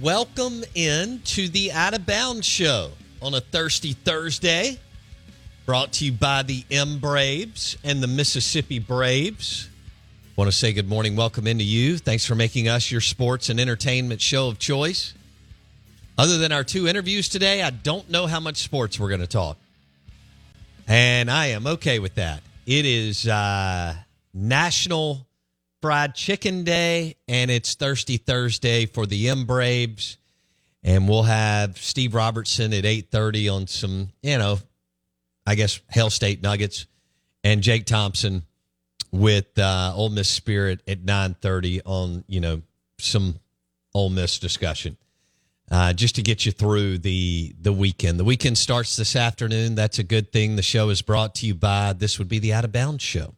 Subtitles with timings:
[0.00, 4.78] Welcome in to the Out of Bounds show on a thirsty Thursday.
[5.66, 9.68] Brought to you by the M Braves and the Mississippi Braves.
[10.36, 11.98] Want to say good morning, welcome into you.
[11.98, 15.14] Thanks for making us your sports and entertainment show of choice.
[16.16, 19.26] Other than our two interviews today, I don't know how much sports we're going to
[19.26, 19.56] talk.
[20.86, 22.42] And I am okay with that.
[22.66, 23.96] It is uh,
[24.32, 25.26] National
[25.80, 30.16] Fried Chicken Day, and it's Thirsty Thursday for the M Braves.
[30.82, 34.58] And we'll have Steve Robertson at 8.30 on some, you know,
[35.46, 36.86] I guess, Hail State Nuggets.
[37.44, 38.42] And Jake Thompson
[39.10, 42.62] with uh, Ole Miss Spirit at 9.30 on, you know,
[42.98, 43.36] some
[43.94, 44.96] Ole Miss discussion.
[45.70, 48.18] Uh, just to get you through the the weekend.
[48.18, 49.74] The weekend starts this afternoon.
[49.74, 50.56] That's a good thing.
[50.56, 53.34] The show is brought to you by this would be the Out of Bounds show.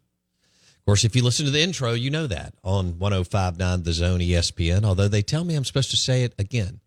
[0.90, 4.18] Of course, if you listen to the intro, you know that on 1059 The Zone
[4.18, 6.80] ESPN, although they tell me I'm supposed to say it again.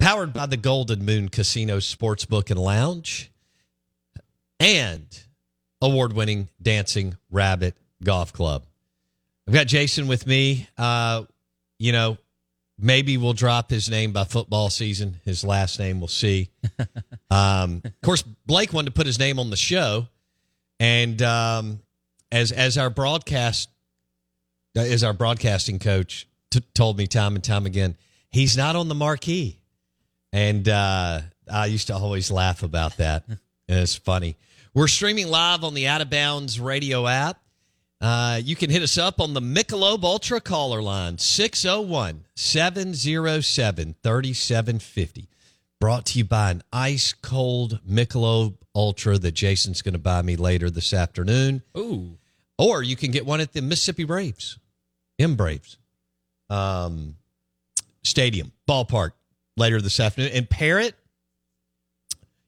[0.00, 3.30] Powered by the Golden Moon Casino Sportsbook and Lounge
[4.58, 5.06] and
[5.80, 8.64] award winning Dancing Rabbit Golf Club.
[9.46, 10.66] I've got Jason with me.
[10.76, 11.22] Uh,
[11.78, 12.18] you know,
[12.76, 15.20] maybe we'll drop his name by football season.
[15.24, 16.50] His last name, we'll see.
[17.30, 20.08] um, of course, Blake wanted to put his name on the show.
[20.80, 21.78] And um,
[22.32, 23.68] as as our broadcast
[24.74, 27.96] as our broadcasting coach t- told me time and time again,
[28.30, 29.60] he's not on the marquee,
[30.32, 31.20] and uh,
[31.52, 33.24] I used to always laugh about that.
[33.68, 34.36] it's funny.
[34.74, 37.38] We're streaming live on the Out of Bounds radio app.
[38.00, 45.28] Uh, you can hit us up on the Michelob Ultra caller line 601 707 3750.
[45.78, 50.36] Brought to you by an ice cold Michelob Ultra that Jason's going to buy me
[50.36, 51.62] later this afternoon.
[51.76, 52.16] Ooh.
[52.62, 54.56] Or you can get one at the Mississippi Braves,
[55.18, 55.78] M Braves
[56.48, 57.16] um,
[58.04, 59.10] Stadium, ballpark
[59.56, 60.30] later this afternoon.
[60.32, 60.94] And pair it,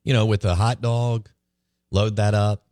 [0.05, 1.29] you know, with a hot dog,
[1.91, 2.63] load that up,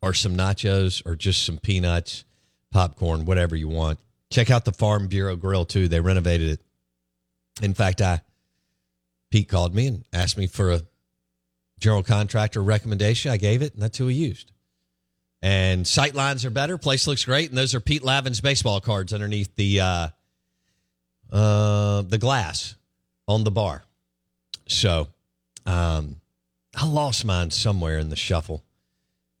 [0.00, 2.24] or some nachos, or just some peanuts,
[2.70, 3.98] popcorn, whatever you want.
[4.30, 5.88] Check out the Farm Bureau Grill, too.
[5.88, 6.60] They renovated it.
[7.64, 8.20] In fact, I
[9.32, 10.82] Pete called me and asked me for a
[11.80, 13.32] general contractor recommendation.
[13.32, 14.52] I gave it, and that's who he used.
[15.40, 16.78] And sight lines are better.
[16.78, 20.08] Place looks great, and those are Pete Lavin's baseball cards underneath the uh,
[21.30, 22.74] uh, the glass
[23.28, 23.84] on the bar.
[24.66, 25.08] So,
[25.64, 26.16] um,
[26.74, 28.64] I lost mine somewhere in the shuffle.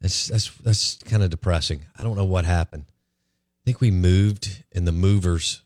[0.00, 1.80] That's that's that's kind of depressing.
[1.98, 2.84] I don't know what happened.
[2.88, 5.62] I think we moved, and the movers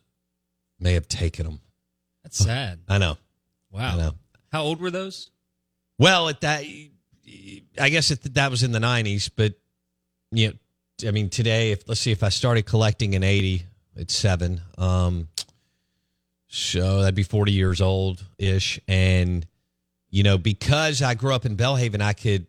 [0.81, 1.61] may have taken them.
[2.23, 2.81] That's sad.
[2.89, 3.19] I know.
[3.71, 3.95] Wow.
[3.95, 4.13] I know.
[4.51, 5.31] How old were those?
[5.99, 6.65] Well, at that,
[7.79, 9.55] I guess it, that was in the '90s, but
[10.33, 13.65] you know, I mean, today, if let's see, if I started collecting in '80,
[13.97, 14.61] it's seven.
[14.79, 15.29] Um,
[16.49, 18.79] So that'd be 40 years old ish.
[18.87, 19.47] And,
[20.11, 22.47] you know, because I grew up in Belhaven, I could,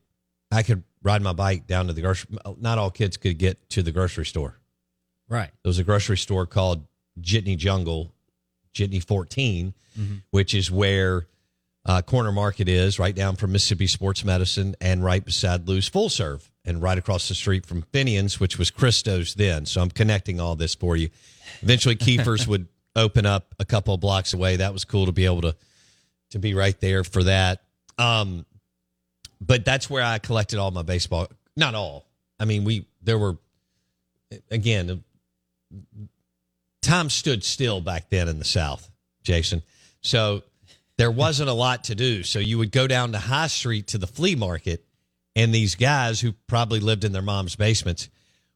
[0.52, 2.38] I could ride my bike down to the grocery.
[2.60, 4.60] Not all kids could get to the grocery store.
[5.30, 5.50] Right.
[5.64, 6.86] There was a grocery store called
[7.22, 8.12] Jitney Jungle,
[8.74, 9.74] Jitney 14,
[10.32, 11.28] which is where
[11.86, 16.10] uh, Corner Market is, right down from Mississippi Sports Medicine and right beside Lou's Full
[16.10, 19.66] Serve and right across the street from Fenian's, which was Christo's then.
[19.66, 21.10] So I'm connecting all this for you.
[21.62, 24.58] Eventually, Keifer's would open up a couple of blocks away.
[24.58, 25.56] That was cool to be able to
[26.32, 27.62] to be right there for that.
[27.98, 28.46] Um,
[29.40, 31.28] but that's where I collected all my baseball.
[31.56, 32.06] Not all.
[32.40, 33.38] I mean, we there were
[34.50, 35.04] again
[36.82, 38.90] time stood still back then in the South,
[39.24, 39.64] Jason.
[40.02, 40.44] So
[40.98, 42.24] there wasn't a lot to do.
[42.24, 44.86] So you would go down to High Street to the flea market,
[45.36, 48.10] and these guys who probably lived in their mom's basements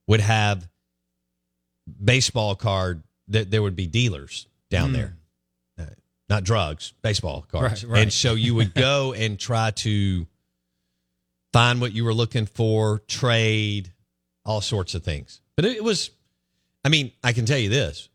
[0.07, 0.67] would have
[2.03, 5.17] baseball card that there would be dealers down there.
[5.79, 5.85] Uh,
[6.29, 7.83] not drugs, baseball cards.
[7.83, 8.03] Right, right.
[8.03, 10.27] And so you would go and try to
[11.53, 13.91] find what you were looking for, trade,
[14.45, 15.41] all sorts of things.
[15.55, 16.11] But it was,
[16.83, 18.09] I mean, I can tell you this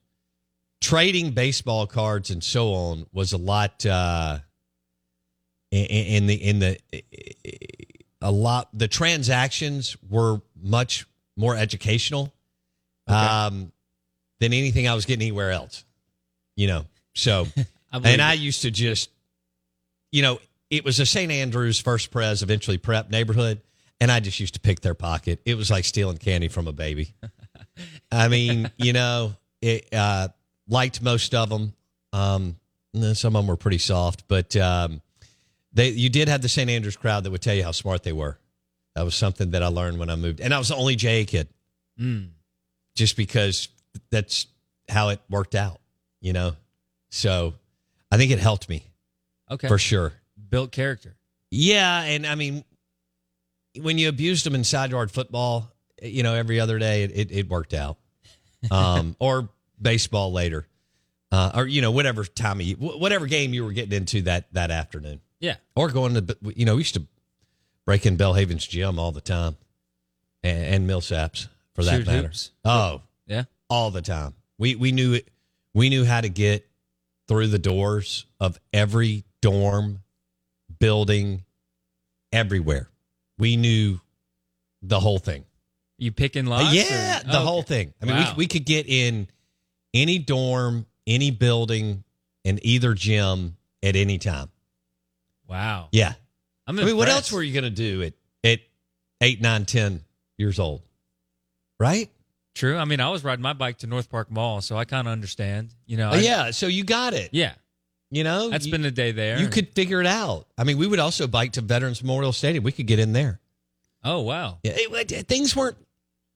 [0.82, 4.38] trading baseball cards and so on was a lot, uh,
[5.70, 6.78] in, in the, in the,
[8.20, 11.06] a lot, the transactions were much
[11.36, 12.32] more educational
[13.06, 13.72] um,
[14.40, 15.84] than anything I was getting anywhere else,
[16.56, 16.84] you know?
[17.14, 17.46] So,
[17.92, 19.10] I and I used to just,
[20.10, 20.40] you know,
[20.70, 21.30] it was a St.
[21.30, 23.60] Andrews first pres, eventually prep neighborhood.
[24.00, 25.40] And I just used to pick their pocket.
[25.44, 27.14] It was like stealing candy from a baby.
[28.12, 30.28] I mean, you know, it, uh,
[30.72, 31.74] liked most of them.
[32.12, 32.56] Um,
[32.94, 35.00] and some of them were pretty soft, but um,
[35.72, 36.68] they you did have the St.
[36.68, 38.38] Andrews crowd that would tell you how smart they were.
[38.94, 41.24] That was something that I learned when I moved, and I was the only JA
[41.26, 41.48] kid,
[42.00, 42.30] Mm.
[42.94, 43.68] just because
[44.10, 44.46] that's
[44.88, 45.80] how it worked out,
[46.20, 46.56] you know.
[47.10, 47.54] So
[48.10, 48.84] I think it helped me
[49.50, 49.68] Okay.
[49.68, 50.12] for sure.
[50.50, 51.14] Built character.
[51.50, 52.64] Yeah, and I mean,
[53.80, 55.70] when you abused them in side yard football,
[56.02, 57.96] you know, every other day, it, it, it worked out.
[58.70, 59.48] Um, or
[59.82, 60.66] baseball later,
[61.30, 64.70] uh, or you know, whatever time of, whatever game you were getting into that that
[64.70, 65.56] afternoon, Yeah.
[65.74, 67.06] or going to, you know, we used to
[67.84, 69.56] break in Belhaven's gym all the time,
[70.42, 72.22] and, and Millsaps for that Shoot matter.
[72.28, 72.50] hoops.
[72.64, 73.44] Oh, Yeah.
[73.68, 74.34] all the time.
[74.58, 75.28] We we knew it.
[75.74, 76.68] We knew how to get
[77.28, 80.02] through the doors of every dorm,
[80.78, 81.44] building,
[82.32, 82.88] everywhere.
[83.38, 84.00] We knew
[84.82, 85.44] the whole thing.
[85.98, 86.74] You picking Uh, lots?
[86.74, 87.68] yeah, or- the Oh, whole okay.
[87.84, 87.94] thing.
[88.02, 88.32] I mean, Wow.
[88.36, 89.28] we we could get in
[89.94, 92.04] any dorm, any building,
[92.44, 94.48] and either gym at any time.
[95.48, 95.88] Wow.
[95.92, 96.14] Yeah.
[96.66, 98.60] I'm I mean, what else were you going to do at at
[99.20, 100.00] eight, nine, ten
[100.38, 100.82] years old?
[101.78, 102.10] Right?
[102.54, 102.76] True.
[102.78, 105.12] I mean, I was riding my bike to North Park Mall, so I kind of
[105.12, 105.70] understand.
[105.86, 106.10] You know.
[106.10, 106.50] Oh, I- yeah.
[106.52, 107.30] So you got it.
[107.32, 107.54] Yeah.
[108.10, 109.38] You know, That's You- been a day there.
[109.40, 110.46] You could figure it out.
[110.58, 112.62] I mean, we would also bike to Veterans Memorial Stadium.
[112.62, 113.40] We could get in there.
[114.04, 114.58] Oh wow.
[114.62, 115.78] Yeah, it- it- things weren't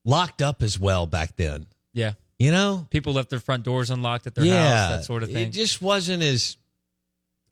[0.05, 1.67] locked up as well back then.
[1.93, 2.13] Yeah.
[2.39, 5.31] You know, People left their front doors unlocked at their yeah, house, that sort of
[5.31, 5.47] thing.
[5.47, 6.57] It just wasn't as,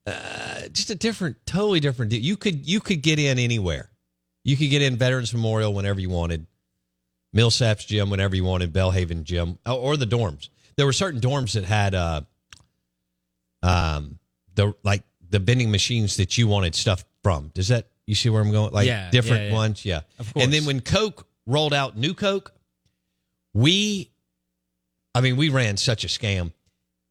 [0.05, 2.21] uh, just a different, totally different deal.
[2.21, 3.89] You could you could get in anywhere.
[4.43, 6.45] You could get in Veterans Memorial whenever you wanted,
[7.35, 10.49] Millsaps Gym whenever you wanted, Belhaven Gym, or, or the dorms.
[10.77, 12.21] There were certain dorms that had, uh,
[13.63, 14.19] um,
[14.53, 17.49] the like the vending machines that you wanted stuff from.
[17.55, 18.71] Does that you see where I'm going?
[18.71, 19.53] Like Yeah, different yeah, yeah.
[19.53, 20.01] ones, yeah.
[20.19, 20.43] Of course.
[20.43, 22.53] And then when Coke rolled out new Coke,
[23.53, 24.11] we,
[25.15, 26.51] I mean, we ran such a scam.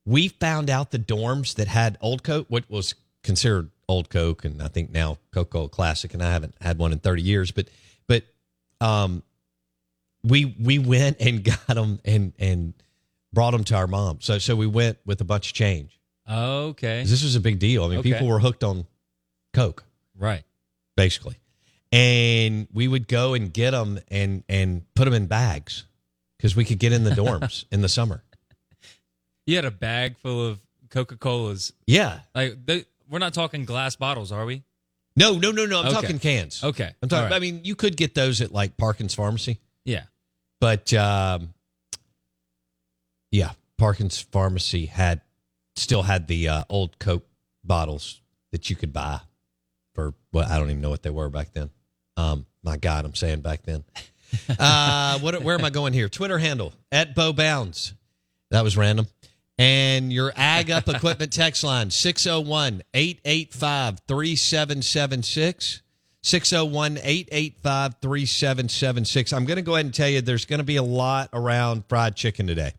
[0.04, 4.62] We found out the dorms that had old Coke, what was considered old Coke, and
[4.62, 7.68] I think now Coca-Cola Classic, and I haven't had one in 30 years, but,
[8.06, 8.24] but,
[8.82, 9.22] um,
[10.22, 12.74] we, we went and got them and, and
[13.32, 14.18] brought them to our mom.
[14.20, 15.98] So, so we went with a bunch of change.
[16.30, 17.02] Okay.
[17.04, 17.84] This was a big deal.
[17.84, 18.12] I mean, Okay.
[18.12, 18.86] people were hooked on
[19.54, 19.84] Coke
[20.18, 20.42] Right.
[20.96, 21.36] basically.
[21.92, 25.84] And we would go and get them and and put them in bags
[26.44, 28.22] because we could get in the dorms in the summer.
[29.46, 30.60] You had a bag full of
[30.90, 31.72] Coca Colas.
[31.86, 32.20] Yeah.
[32.34, 34.62] Like the, we're not talking glass bottles, are we?
[35.16, 35.80] No, no, no, no.
[35.80, 35.94] I'm Okay.
[35.94, 36.62] talking cans.
[36.62, 36.92] Okay.
[37.02, 37.24] I'm talking.
[37.24, 37.36] All right.
[37.36, 40.02] I mean, you could get those at like Parkins Pharmacy, Yeah.
[40.60, 41.54] but um,
[43.30, 45.22] yeah, Parkins Pharmacy had
[45.76, 47.26] still had the uh, old Coke
[47.64, 48.20] bottles
[48.52, 49.20] that you could buy
[49.94, 51.70] for well, I don't even know what they were back then.
[52.18, 53.84] Um, my God, I'm saying back then.
[54.58, 55.42] Uh, what?
[55.42, 56.08] Where am I going here?
[56.08, 57.94] Twitter handle at Bo Bounds.
[58.50, 59.06] That was random.
[59.58, 65.82] And your Ag Up Equipment text line 601 885 3776.
[66.22, 69.32] 601 885 3776.
[69.32, 71.84] I'm going to go ahead and tell you there's going to be a lot around
[71.86, 72.72] fried chicken today.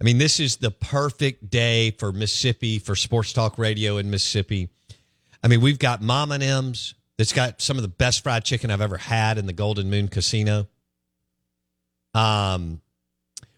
[0.00, 4.70] I mean, this is the perfect day for Mississippi, for sports talk radio in Mississippi.
[5.42, 8.80] I mean, we've got Mama M's that's got some of the best fried chicken I've
[8.80, 10.68] ever had in the Golden Moon Casino.
[12.14, 12.80] Um,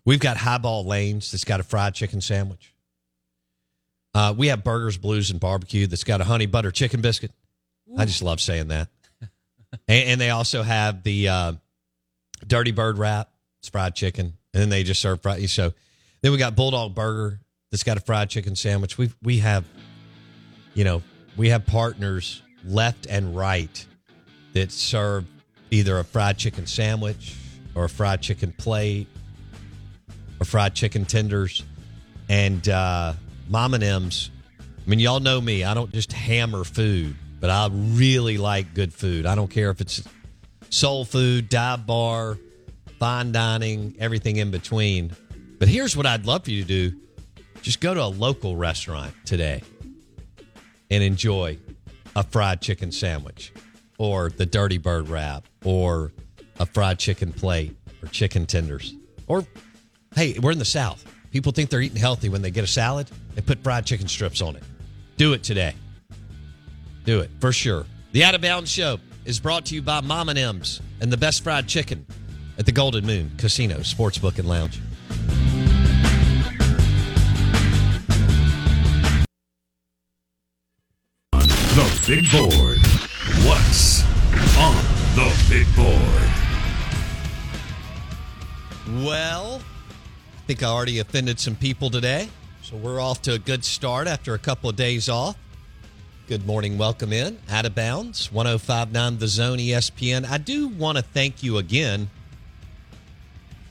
[0.05, 2.75] we've got Highball Lanes that's got a fried chicken sandwich.
[4.15, 7.31] Uh, we have Burgers, Blues, and Barbecue that's got a honey butter chicken biscuit.
[7.97, 8.89] I just love saying that.
[9.89, 11.53] and, and they also have the uh,
[12.47, 13.31] Dirty Bird wrap.
[13.61, 15.49] It's fried chicken, and then they just serve fried.
[15.51, 15.75] So
[16.23, 17.41] then we got Bulldog Burger
[17.71, 18.97] that's got a fried chicken sandwich.
[18.97, 19.65] We we have,
[20.73, 21.03] you know,
[21.37, 23.87] we have partners left and right
[24.53, 25.25] that serve
[25.71, 27.37] either a fried chicken sandwich
[27.75, 29.07] or a fried chicken plate
[30.41, 31.63] or fried chicken tenders
[32.29, 33.13] and uh,
[33.49, 34.31] Mama M's.
[34.59, 35.65] I mean, y'all know me.
[35.65, 39.27] I don't just hammer food, but I really like good food.
[39.27, 40.03] I don't care if it's
[40.71, 42.39] soul food, dive bar,
[42.99, 45.13] fine dining, everything in between.
[45.59, 46.97] But here's what I'd love for you to do
[47.63, 49.63] just go to a local restaurant today
[50.91, 51.59] and enjoy
[52.17, 53.53] a fried chicken sandwich
[53.99, 56.13] or the dirty bird wrap or
[56.59, 58.95] a fried chicken plate or chicken tenders.
[59.27, 59.45] Or,
[60.15, 61.05] hey, we're in the South.
[61.31, 64.43] People think they're eating healthy when they get a salad and put fried chicken strips
[64.43, 64.63] on it.
[65.17, 65.75] Do it today.
[67.05, 67.87] Do it for sure.
[68.13, 71.45] The Out of Bounds Show is brought to you by Mama M's and the best
[71.45, 72.05] fried chicken
[72.59, 74.81] at the Golden Moon Casino, Sportsbook, and Lounge.
[82.11, 82.79] Big board.
[83.47, 84.03] What's
[84.59, 84.75] on
[85.15, 86.29] the big board?
[89.07, 89.63] Well,
[90.37, 92.29] I think I already offended some people today.
[92.63, 95.37] So we're off to a good start after a couple of days off.
[96.27, 96.79] Good morning.
[96.79, 97.39] Welcome in.
[97.49, 98.33] Out of bounds.
[98.33, 100.29] 1059 The Zone ESPN.
[100.29, 102.11] I do want to thank you again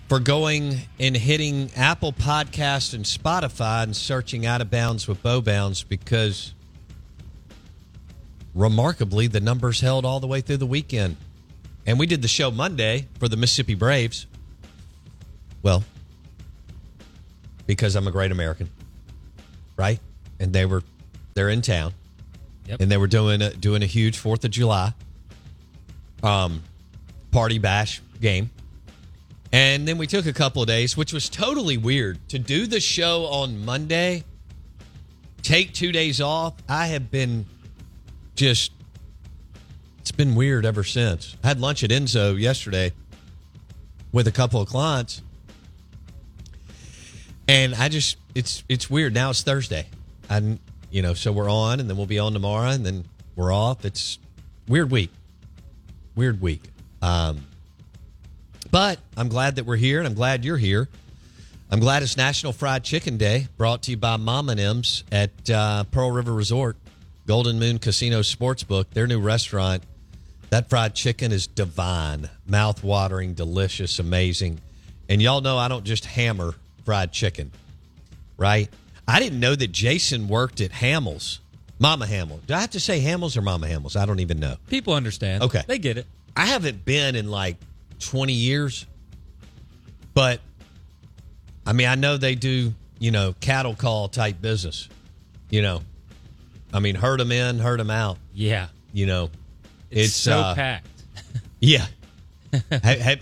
[0.08, 5.42] for going and hitting Apple Podcast and Spotify and searching Out of Bounds with Bo
[5.42, 6.54] Bounds because
[8.54, 11.16] remarkably the numbers held all the way through the weekend.
[11.86, 14.28] And we did the show Monday for the Mississippi Braves.
[15.64, 15.84] Well,
[17.68, 18.70] because I'm a great American,
[19.78, 20.00] right?
[20.40, 20.84] And they were
[21.34, 21.94] they're in town,
[22.68, 22.82] Yep.
[22.82, 24.94] and they were doing a, doing a huge Fourth of July
[26.24, 26.62] um
[27.32, 28.50] party bash game.
[29.52, 32.80] And then we took a couple of days, which was totally weird to do the
[32.80, 34.24] show on Monday.
[35.42, 36.54] Take two days off.
[36.68, 37.46] I have been
[38.40, 38.72] just
[40.00, 41.36] it's been weird ever since.
[41.44, 42.94] I had lunch at Enzo yesterday
[44.14, 45.22] with a couple of clients.
[47.50, 49.14] And I just it's it's weird.
[49.14, 49.88] Now it's Thursday.
[50.30, 50.58] And
[50.90, 53.04] you know, so we're on and then we'll be on tomorrow and then
[53.36, 53.84] we're off.
[53.84, 54.20] It's
[54.70, 55.12] weird week.
[56.16, 56.64] Weird week.
[57.02, 57.46] Um
[58.72, 60.88] but I'm glad that we're here and I'm glad you're here.
[61.70, 65.84] I'm glad it's National Fried Chicken Day, brought to you by Mama M's at uh,
[65.84, 66.78] Pearl River Resort,
[67.30, 69.84] Golden Moon Casino Sportsbook, their new restaurant.
[70.50, 74.60] That fried chicken is divine, mouth-watering, delicious, amazing.
[75.08, 76.56] And y'all know I don't just hammer
[76.86, 77.52] fried chicken,
[78.36, 78.68] right?
[79.08, 81.40] I didn't know that Jason worked at Hamil's,
[81.78, 82.40] Mama Hamil.
[82.48, 83.96] Do I have to say Hamil's or Mama Hamil's?
[83.96, 84.56] I don't even know.
[84.68, 85.44] People understand.
[85.44, 85.62] Okay.
[85.68, 86.08] They get it.
[86.36, 87.58] I haven't been in like
[88.00, 88.88] 20 years,
[90.16, 90.40] but
[91.64, 94.90] I mean, I know they do, you know, cattle call type business.
[95.52, 95.82] You know,
[96.74, 98.18] I mean, herd them in, herd them out.
[98.34, 98.68] Yeah.
[98.94, 99.30] You know,
[99.90, 100.88] It's, it's, so uh, packed.
[101.60, 101.86] yeah.
[102.54, 103.16] Ha- ha-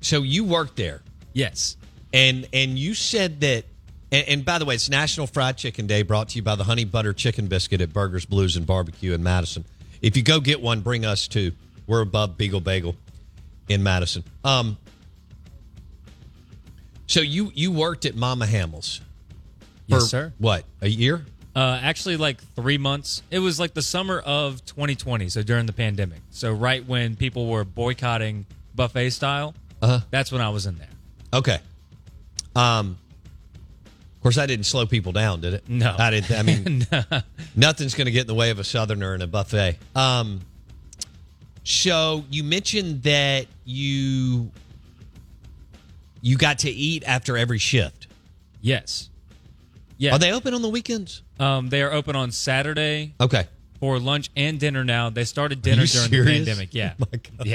[0.00, 1.02] so you worked there,
[1.34, 1.76] Yes.
[2.12, 3.64] and and you said that.
[4.10, 6.64] And, and by the way, it's National Fried Chicken Day, brought to you by the
[6.64, 9.64] Honey Butter Chicken Biscuit at Burgers, Blues, and Barbecue in Madison.
[10.00, 11.52] If you go get one, bring us too.
[11.86, 12.96] We're above Beagle Bagel
[13.68, 14.24] in Madison.
[14.42, 14.76] Um.
[17.06, 18.98] So you you worked at Mama Hamil's
[19.88, 20.32] for Yes, sir.
[20.38, 21.24] what a year?
[21.54, 23.22] Uh, actually, like three months.
[23.30, 26.20] It was like the summer of 2020, so during the pandemic.
[26.30, 30.00] So right when people were boycotting buffet style, Uh-huh.
[30.10, 30.88] that's when I was in there.
[31.34, 31.58] Okay.
[32.56, 32.96] Um.
[34.16, 35.64] Of course, I didn't slow people down, did it?
[35.68, 35.96] No.
[35.98, 36.30] I didn't.
[36.38, 36.86] I mean,
[37.56, 39.78] nothing's going to get in the way of a Southerner and a buffet.
[39.96, 40.42] Um.
[41.64, 44.50] So you mentioned that you
[46.20, 48.06] you got to eat after every shift.
[48.60, 49.10] Yes.
[49.98, 50.14] Yeah.
[50.14, 51.22] Are they open on the weekends?
[51.42, 53.46] Um, they are open on Saturday Okay.
[53.80, 55.10] for lunch and dinner now.
[55.10, 56.46] They started dinner you during serious?
[56.46, 56.74] the pandemic.
[56.74, 56.94] Yeah.
[57.00, 57.46] Oh my God.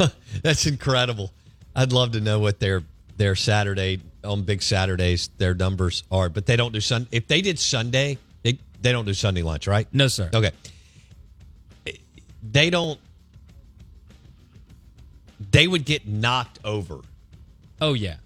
[0.00, 0.08] Yeah.
[0.42, 1.30] That's incredible.
[1.76, 2.82] I'd love to know what their
[3.16, 7.06] their Saturday on big Saturdays their numbers are, but they don't do Sun.
[7.12, 9.86] If they did Sunday, they they don't do Sunday lunch, right?
[9.92, 10.30] No, sir.
[10.32, 10.52] Okay.
[12.50, 12.98] They don't.
[15.50, 17.00] They would get knocked over
[17.80, 18.16] Oh, yeah.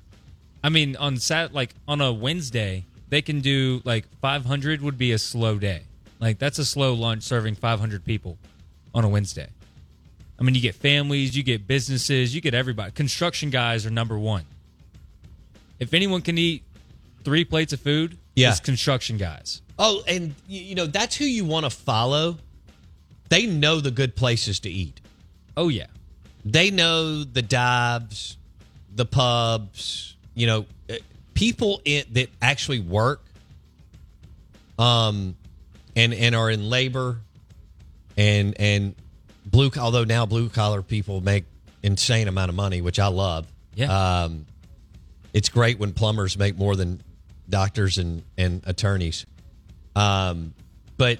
[0.65, 5.13] I mean, on sat like on a Wednesday, they can do like 500 would be
[5.13, 5.83] a slow day.
[6.19, 8.39] Like that's a slow lunch serving 500 people
[8.95, 9.49] on a Wednesday.
[10.41, 12.91] I mean, you get families, you get businesses, you get everybody.
[12.93, 14.45] Construction guys are number one.
[15.79, 16.63] If anyone can eat
[17.23, 18.51] three plates of food, Yeah.
[18.53, 19.61] it's construction guys.
[19.79, 22.39] Oh, and you know that's who you want to follow.
[23.29, 25.03] They know the good places to eat.
[25.55, 25.89] Oh yeah,
[26.47, 28.39] They know the dives,
[28.95, 30.17] the pubs.
[30.35, 30.67] You know,
[31.35, 33.23] people in, that actually work,
[34.79, 35.37] um,
[35.97, 37.19] and and are in labor,
[38.17, 38.95] and and
[39.47, 39.71] blue.
[39.79, 41.45] Although now blue collar people make
[41.83, 43.47] insane amount of money, which I love.
[43.75, 44.23] Yeah.
[44.23, 44.47] Um,
[45.33, 47.03] it's great when plumbers make more than
[47.49, 49.27] doctors and and attorneys.
[49.97, 50.55] Um,
[50.97, 51.19] but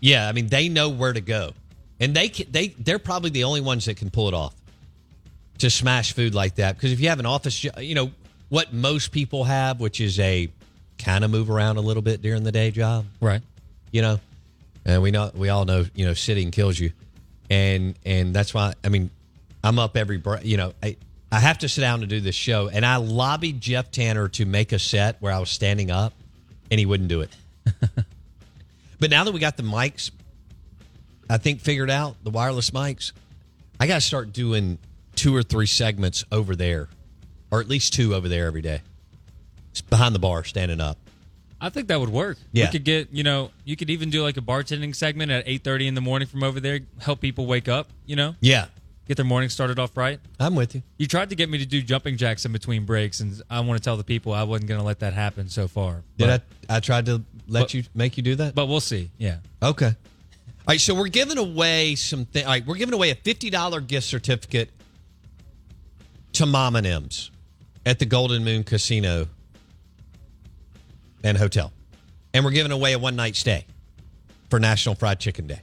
[0.00, 1.52] yeah, I mean they know where to go,
[1.98, 4.54] and they can, they they're probably the only ones that can pull it off
[5.58, 6.76] to smash food like that.
[6.76, 8.10] Because if you have an office, you know
[8.50, 10.50] what most people have, which is a
[10.98, 13.06] kind of move around a little bit during the day job.
[13.20, 13.40] Right.
[13.90, 14.20] you know?
[14.84, 16.92] And we know we all know you know sitting kills you.
[17.48, 19.10] And and that's why i mean
[19.64, 20.96] i'm up every you know i
[21.32, 22.68] i have to sit down to do this show.
[22.68, 26.12] And i lobbied jeff tanner to make a set where i was standing up
[26.70, 27.30] and he wouldn't do it.
[29.00, 30.10] But now that we got the mics
[31.28, 33.12] i think figured out the wireless mics
[33.80, 34.78] i gotta start doing
[35.16, 36.88] two or three segments over there
[37.50, 38.82] or at least two over there every day
[39.70, 40.98] It's behind the bar standing up
[41.62, 42.38] I think that would work.
[42.52, 42.64] Yeah.
[42.66, 45.88] We could get, you know, you could even do like a bartending segment at 8:30
[45.88, 48.34] in the morning from over there, help people wake up, you know?
[48.40, 48.66] yeah
[49.06, 50.20] Get their morning started off right.
[50.38, 53.20] i'm with you You tried to get me to do jumping jacks in between breaks
[53.20, 55.68] and I want to tell the people I wasn't going to let that happen so
[55.68, 56.02] far.
[56.16, 56.76] Did but, I?
[56.76, 58.54] I tried to let but- you make you do that.
[58.54, 59.10] But we'll see.
[59.18, 59.38] Yeah.
[59.62, 59.86] okay.
[59.86, 59.92] All
[60.68, 60.80] right.
[60.80, 62.24] So we're giving away some.
[62.26, 62.64] Th- all right.
[62.64, 64.70] We're giving away a fifty dollar gift certificate
[66.34, 67.30] to Mama M's
[67.86, 69.26] at the Golden Moon Casino
[71.22, 71.72] and Hotel,
[72.34, 73.66] and we're giving away a one night stay
[74.48, 75.60] for National Fried Chicken Day.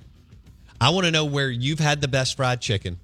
[0.80, 3.00] I want to know where you've had the best fried chicken.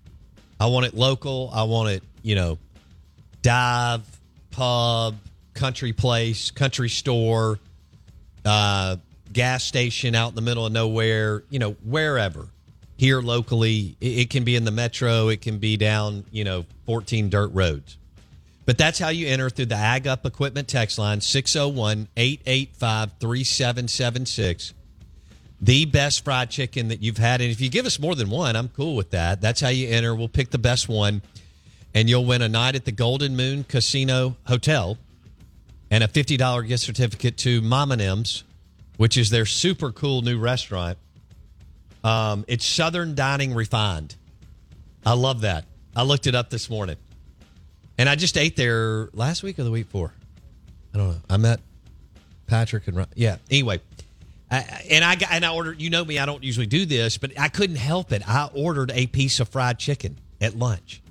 [0.60, 1.50] I want it local.
[1.54, 2.60] I want it, you know,
[3.42, 4.02] dive,
[4.52, 5.16] pub,
[5.54, 7.60] country place, country store,
[8.46, 8.98] uh,
[9.32, 12.48] gas station out in the middle of nowhere, you know, wherever.
[12.98, 16.66] Here locally, it, it can be in the metro, it can be down, you know,
[16.86, 17.98] 14 dirt roads.
[18.66, 24.74] But that's how you enter through the Ag Up Equipment text line 601 885 3776.
[25.60, 27.42] The best fried chicken that you've had.
[27.42, 29.42] And if you give us more than one, I'm cool with that.
[29.42, 30.14] That's how you enter.
[30.16, 31.22] We'll pick the best one,
[31.94, 34.98] and you'll win a night at the Golden Moon Casino Hotel
[35.90, 38.44] and a $50 gift certificate to Mama M's,
[38.98, 40.98] which is their super cool new restaurant.
[42.04, 44.16] Um, it's Southern Dining Refined.
[45.06, 45.66] I love that.
[45.96, 46.98] I looked it up this morning.
[47.98, 50.14] And I just ate there last week or the week before.
[50.94, 51.22] I don't know.
[51.30, 51.60] I met
[52.48, 53.38] Patrick and yeah.
[53.50, 53.82] Anyway,
[54.50, 55.82] I, and I got and I ordered.
[55.82, 56.20] You know me.
[56.20, 58.28] I don't usually do this, but I couldn't help it.
[58.28, 61.02] I ordered a piece of fried chicken at lunch.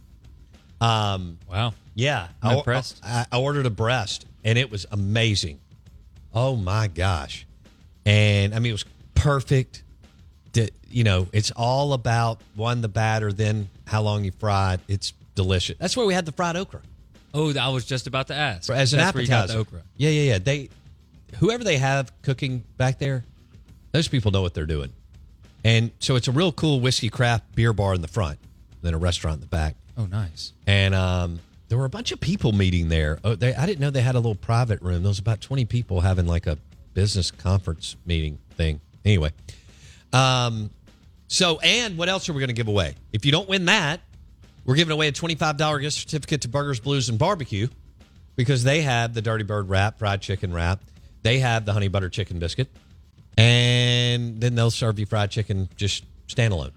[0.80, 1.74] Um, Wow.
[1.94, 3.00] yeah, I'm I, impressed.
[3.04, 5.60] I, I ordered a breast, and it was amazing.
[6.34, 7.46] Oh my gosh!
[8.04, 9.82] And I mean, it was perfect.
[10.90, 14.80] You know, it's all about one the batter, then how long you fry it.
[14.88, 15.76] It's delicious.
[15.78, 16.80] That's where we had the fried okra
[17.34, 18.70] Oh, I was just about to ask.
[18.70, 19.54] as an That's where you got appetizer.
[19.54, 19.82] the okra.
[19.96, 20.38] Yeah, yeah, yeah.
[20.38, 20.68] They,
[21.38, 23.24] whoever they have cooking back there,
[23.92, 24.92] those people know what they're doing.
[25.64, 28.38] And so it's a real cool whiskey craft beer bar in the front,
[28.82, 29.76] then a restaurant in the back.
[29.96, 30.52] Oh, nice.
[30.66, 33.18] And um, there were a bunch of people meeting there.
[33.24, 35.02] Oh, they, I didn't know they had a little private room.
[35.02, 36.58] There was about 20 people having like a
[36.92, 38.80] business conference meeting thing.
[39.06, 39.32] Anyway,
[40.12, 40.68] um,
[41.28, 42.94] so, and what else are we going to give away?
[43.12, 44.00] If you don't win that,
[44.64, 47.68] we're giving away a $25 gift certificate to Burgers, Blues, and Barbecue
[48.36, 50.82] because they have the Dirty Bird wrap, fried chicken wrap.
[51.22, 52.68] They have the honey butter chicken biscuit.
[53.36, 56.72] And then they'll serve you fried chicken just standalone.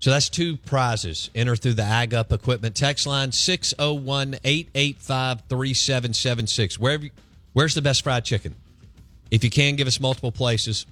[0.00, 1.30] So that's two prizes.
[1.34, 6.78] Enter through the Ag Up Equipment text line 601 885 3776.
[6.78, 7.08] Wherever
[7.52, 8.54] Where's the best fried chicken?
[9.30, 10.86] If you can, give us multiple places.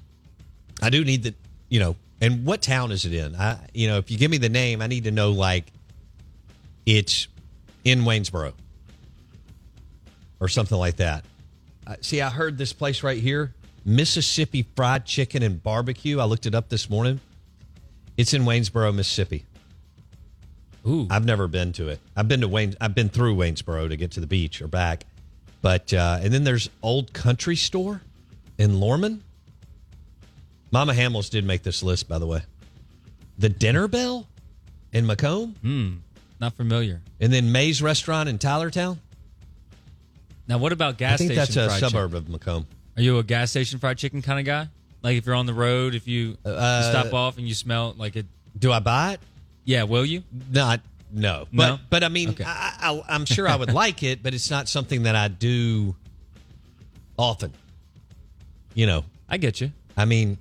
[0.83, 1.35] I do need the,
[1.69, 3.37] you know, and what town is it in?
[3.37, 5.67] I, you know, if you give me the name, I need to know like
[6.87, 7.29] it's
[7.85, 8.55] in Waynesboro
[10.41, 11.25] or something like that.
[11.87, 16.19] Uh, see, I heard this place right here, Mississippi Fried Chicken and Barbecue.
[16.19, 17.21] I looked it up this morning.
[18.17, 19.45] It's in Waynesboro, Mississippi.
[20.87, 21.07] Ooh.
[21.11, 22.01] I've never been to it.
[22.17, 22.75] I've been to Wayne.
[22.81, 25.05] I've been through Waynesboro to get to the beach or back,
[25.61, 28.03] but uh, and then there's Old Country Store
[28.57, 29.23] in Lorman.
[30.71, 32.43] Mama Hamil's did make this list, by the way.
[33.39, 34.27] The Dinner Bell
[34.93, 35.55] in McComb,
[36.41, 37.01] Not familiar.
[37.21, 39.01] and then May's Restaurant in Tylertown.
[40.49, 42.35] Now, what about gas I think station that's a fried suburb chicken?
[42.35, 42.67] of McComb.
[42.97, 44.69] Are you a gas station fried chicken kind of guy?
[45.03, 48.17] Like if you're on the road, if you Uh, stop off and you smell like
[48.17, 48.27] it,
[48.59, 49.21] Do I buy it?
[49.65, 50.23] yeah, will you?
[50.51, 50.81] Not
[51.13, 51.79] no, but No?
[51.89, 52.45] but I mean, Okay.
[52.47, 55.95] I, I, I'm sure I would like it, but it's not something that I do
[57.19, 57.53] often.
[58.75, 59.73] You know, I get you.
[59.97, 60.37] I mean,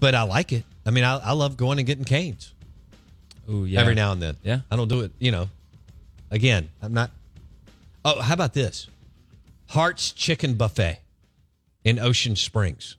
[0.00, 0.64] but I like it.
[0.86, 2.53] I mean, I, I love going and getting Cane's
[3.50, 3.80] Ooh, yeah.
[3.80, 4.36] every now and then.
[4.42, 4.60] Yeah.
[4.70, 5.12] I don't do it.
[5.18, 5.48] You know,
[6.30, 7.10] again, I'm not.
[8.04, 8.88] Oh, how about this?
[9.68, 11.00] Hart's Chicken Buffet
[11.84, 12.96] in Ocean Springs.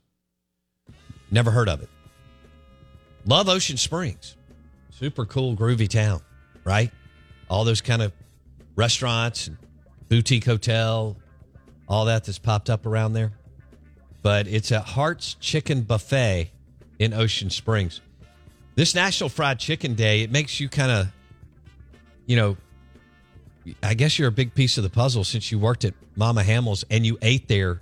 [1.30, 1.88] Never heard of it.
[3.24, 4.36] Love Ocean Springs.
[4.90, 6.20] Super cool, groovy town,
[6.64, 6.90] right?
[7.50, 8.12] All those kind of
[8.76, 9.56] restaurants and
[10.08, 11.16] boutique hotel,
[11.88, 13.32] all that that's popped up around there.
[14.22, 16.50] But it's a Hart's Chicken Buffet
[16.98, 18.00] in Ocean Springs.
[18.76, 21.08] This National Fried Chicken Day, it makes you kind of,
[22.26, 22.56] you know,
[23.82, 26.84] I guess you're a big piece of the puzzle since you worked at Mama Hamil's
[26.90, 27.80] and you ate there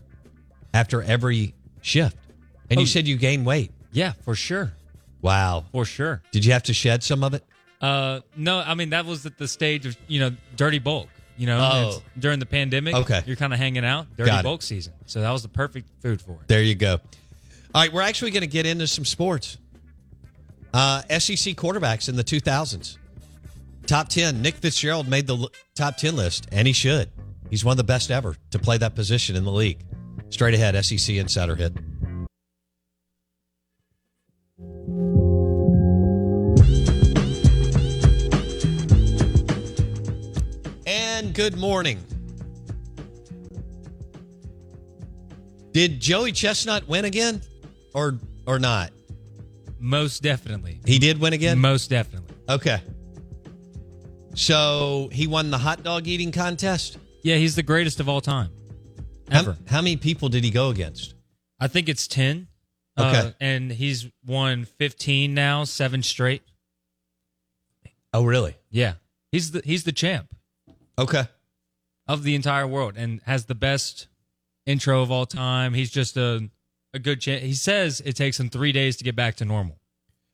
[0.72, 1.52] after every
[1.82, 2.16] shift.
[2.70, 2.86] And you Oh.
[2.86, 3.70] said you gained weight.
[3.92, 4.72] Yeah, for sure,
[5.20, 5.66] Wow.
[5.72, 6.22] for sure.
[6.32, 7.44] Did you have to shed some of it?
[7.80, 11.08] Uh, no, I mean that was at the stage of you know dirty bulk.
[11.36, 12.02] You know, Oh.
[12.18, 12.94] During the pandemic.
[12.94, 13.22] Okay.
[13.26, 14.06] you're kind of hanging out.
[14.16, 14.42] Dirty Got it.
[14.44, 16.46] bulk season, so that was the perfect food for it.
[16.48, 17.00] There you go.
[17.74, 19.58] All right, we're actually going to get into some sports.
[20.74, 22.98] Uh, SEC quarterbacks in the 2000s.
[23.86, 24.42] Top 10.
[24.42, 27.10] Nick Fitzgerald made the top 10 list, and he should.
[27.48, 29.84] He's one of the best ever to play that position in the league.
[30.30, 31.76] Straight ahead, SEC Insider Hit.
[40.86, 42.02] And good morning.
[45.70, 47.42] Did Joey Chestnut win again,
[47.94, 48.93] or or not?
[49.86, 51.58] Most definitely, He did win again.
[51.58, 52.34] most definitely.
[52.48, 52.80] Okay.
[54.34, 56.96] So he won the hot dog eating contest.
[57.22, 58.50] Yeah, he's the greatest of all time,
[59.30, 59.58] How, ever.
[59.68, 61.14] how many people did he go against?
[61.60, 62.48] I think it's ten.
[62.98, 63.18] Okay.
[63.28, 66.42] uh, and he's won fifteen now, seven straight.
[68.14, 68.56] Oh, really?
[68.70, 68.94] Yeah,
[69.32, 70.28] he's the he's the champ
[70.98, 71.24] Okay.
[72.08, 74.06] of the entire world and has the best
[74.64, 75.74] intro of all time.
[75.74, 76.48] He's just a
[76.94, 77.42] a good chance.
[77.42, 79.78] He says it takes him three days to get back to normal.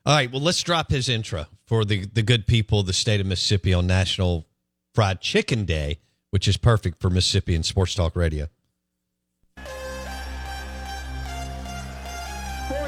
[0.07, 0.31] All right.
[0.31, 3.75] Well, let's drop his intro for the the good people of the state of Mississippi
[3.75, 4.47] on National
[4.95, 5.99] Fried Chicken Day,
[6.31, 8.49] which is perfect for Mississippi and Sports Talk Radio.
[9.57, 9.65] For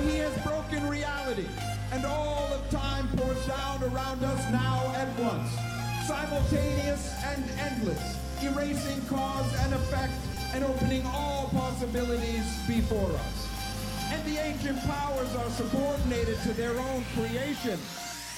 [0.00, 1.46] he has broken reality,
[1.92, 5.50] and all of time pours down around us now at once,
[6.06, 10.12] simultaneous and endless, erasing cause and effect,
[10.54, 13.51] and opening all possibilities before us.
[14.12, 17.78] And the ancient powers are subordinated to their own creation,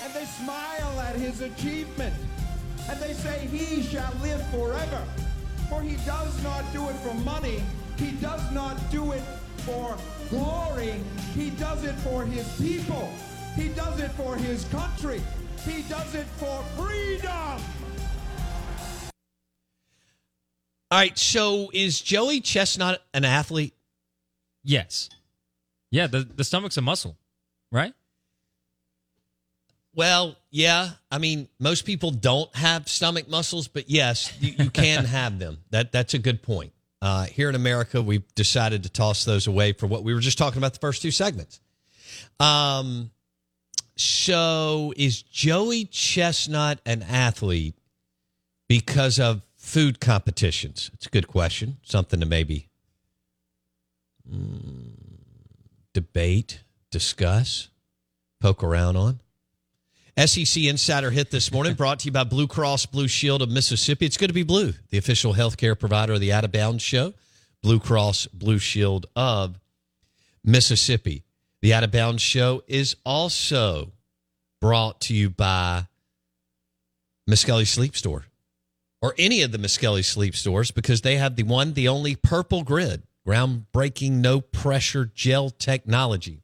[0.02, 2.14] and they smile at his achievement,
[2.88, 5.02] and they say he shall live forever.
[5.68, 7.60] For he does not do it for money,
[7.98, 9.22] he does not do it
[9.66, 9.96] for
[10.30, 11.00] glory,
[11.34, 13.10] he does it for his people,
[13.56, 15.20] he does it for his country,
[15.64, 17.60] he does it for freedom.
[20.90, 21.18] All right.
[21.18, 23.74] So is Joey Chestnut an athlete?
[24.62, 25.10] Yes.
[25.94, 27.16] Yeah, the, the stomach's a muscle,
[27.70, 27.94] right?
[29.94, 30.90] Well, yeah.
[31.08, 35.58] I mean, most people don't have stomach muscles, but yes, you, you can have them.
[35.70, 36.72] That that's a good point.
[37.00, 40.36] Uh, here in America, we've decided to toss those away for what we were just
[40.36, 41.60] talking about the first two segments.
[42.40, 43.12] Um,
[43.94, 47.78] so is Joey Chestnut an athlete
[48.66, 50.90] because of food competitions?
[50.94, 51.76] It's a good question.
[51.84, 52.68] Something to maybe
[54.28, 55.03] mm,
[55.94, 57.68] debate, discuss,
[58.40, 59.20] poke around on.
[60.18, 64.06] SEC Insider Hit this morning brought to you by Blue Cross Blue Shield of Mississippi.
[64.06, 67.14] It's good to be blue, the official healthcare provider of the Out of Bounds Show.
[67.62, 69.58] Blue Cross Blue Shield of
[70.44, 71.24] Mississippi.
[71.62, 73.92] The Out of Bounds Show is also
[74.60, 75.86] brought to you by
[77.28, 78.26] Miskelly Sleep Store
[79.00, 82.62] or any of the Miskelly Sleep Stores because they have the one, the only purple
[82.62, 86.42] grid, groundbreaking, no pressure gel technology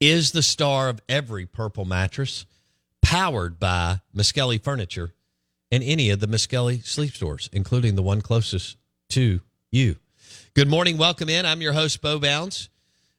[0.00, 2.44] is the star of every purple mattress,
[3.00, 5.14] powered by Miskelly Furniture
[5.70, 8.76] and any of the Miskelly sleep stores, including the one closest
[9.10, 9.96] to you.
[10.54, 10.98] Good morning.
[10.98, 11.46] Welcome in.
[11.46, 12.68] I'm your host, Bo Bounds.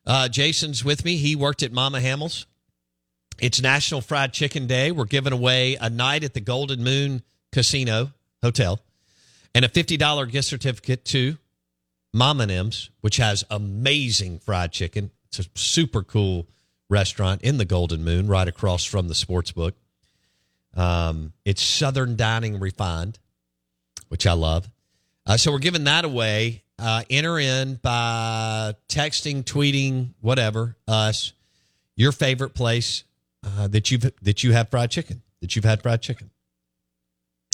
[0.06, 1.16] Uh, Jason's with me.
[1.16, 2.46] He worked at Mama Hamil's.
[3.39, 4.92] It's National Fried Chicken Day.
[4.92, 8.12] We're giving away a night at the Golden Moon Casino
[8.42, 8.80] Hotel
[9.56, 11.38] and a $50 gift certificate to
[12.13, 15.12] Mama M's, which has amazing fried chicken.
[15.28, 16.47] It's a super cool
[16.89, 19.76] restaurant in the Golden Moon, right across from the sports book.
[20.76, 23.19] Um, it's Southern dining refined,
[24.10, 24.69] which I love.
[25.26, 26.63] Uh, so we're giving that away.
[26.78, 31.34] Uh, enter in by texting, tweeting, whatever us
[31.95, 33.04] your favorite place
[33.45, 36.30] uh, that you've that you have fried chicken that you've had fried chicken,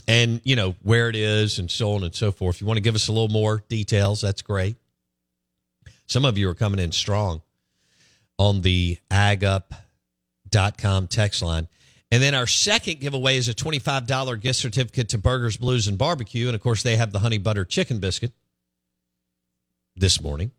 [0.10, 2.56] and you know where it is and so on and so forth.
[2.56, 4.76] If you want to give us a little more details, that's great.
[6.08, 7.44] Some of you are coming in strong
[8.40, 11.68] on the agup.com text line.
[12.12, 16.48] And then our second giveaway is a $25 gift certificate to Burgers, Blues, and Barbecue.
[16.48, 18.32] And of course, they have the honey butter chicken biscuit
[19.96, 20.50] this morning.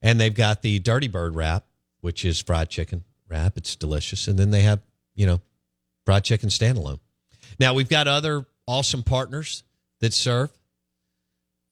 [0.00, 1.64] And they've got the Dirty Bird wrap,
[2.00, 3.56] which is fried chicken wrap.
[3.56, 4.28] It's delicious.
[4.28, 4.78] And then they have,
[5.16, 5.40] you know,
[6.06, 7.00] fried chicken standalone.
[7.58, 9.64] Now, we've got other awesome partners
[10.00, 10.50] that serve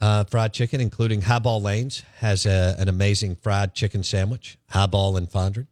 [0.01, 5.29] uh, fried chicken, including Highball Lanes has a, an amazing fried chicken sandwich, Highball and
[5.31, 5.69] Fondren.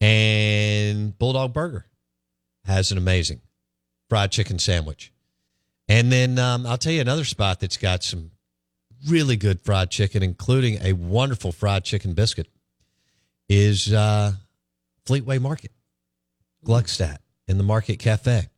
[0.00, 1.86] And Bulldog Burger
[2.64, 3.40] has an amazing
[4.08, 5.12] fried chicken sandwich.
[5.88, 8.30] And then um, I'll tell you another spot that's got some
[9.08, 12.48] really good fried chicken, including a wonderful fried chicken biscuit,
[13.48, 14.32] is uh,
[15.06, 15.72] Fleetway Market,
[16.64, 18.49] Gluckstadt, in the Market Cafe.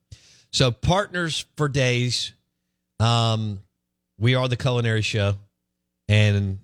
[0.52, 2.34] So partners for days.
[3.00, 3.60] Um,
[4.18, 5.34] we are the culinary show,
[6.08, 6.58] and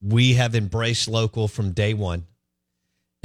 [0.00, 2.24] we have embraced local from day one.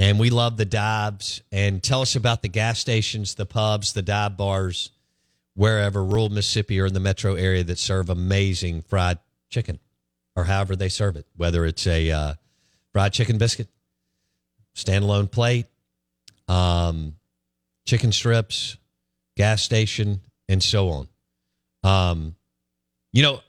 [0.00, 1.40] And we love the dives.
[1.52, 4.90] And tell us about the gas stations, the pubs, the dive bars,
[5.54, 9.18] wherever rural Mississippi or in the metro area that serve amazing fried
[9.50, 9.78] chicken
[10.34, 12.34] or however they serve it, whether it's a uh,
[12.92, 13.68] fried chicken biscuit,
[14.74, 15.66] standalone plate,
[16.48, 17.14] um,
[17.86, 18.76] chicken strips,
[19.36, 21.08] gas station, and so on.
[21.82, 22.34] Um,
[23.12, 23.40] you know,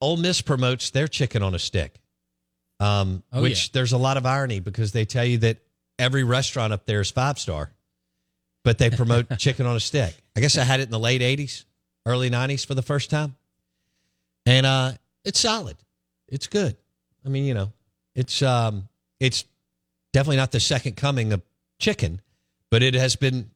[0.00, 1.94] Ole Miss promotes their chicken on a stick,
[2.80, 3.70] um, Oh, which yeah.
[3.74, 5.58] there's a lot of irony because they tell you that
[5.98, 7.72] every restaurant up there is five star,
[8.64, 10.14] but they promote chicken on a stick.
[10.36, 11.64] I guess I had it in the late 80s,
[12.06, 13.34] early 90s for the first time.
[14.46, 14.92] And uh,
[15.24, 15.76] it's solid.
[16.28, 16.76] It's good.
[17.26, 17.72] I mean, you know,
[18.14, 19.44] it's um, it's
[20.12, 21.42] definitely not the second coming of
[21.80, 22.20] chicken,
[22.70, 23.50] but it has been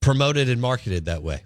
[0.00, 1.44] promoted and marketed that way.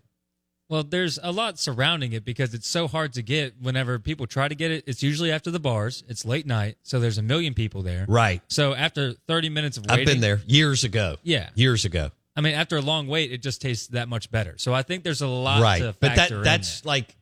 [0.68, 3.60] Well, there's a lot surrounding it because it's so hard to get.
[3.60, 6.02] Whenever people try to get it, it's usually after the bars.
[6.08, 8.06] It's late night, so there's a million people there.
[8.08, 8.40] Right.
[8.48, 11.16] So after 30 minutes of waiting, I've been there years ago.
[11.22, 11.50] Yeah.
[11.54, 12.10] Years ago.
[12.34, 14.54] I mean, after a long wait, it just tastes that much better.
[14.56, 15.82] So I think there's a lot right.
[16.00, 16.88] But that that's there.
[16.88, 17.14] like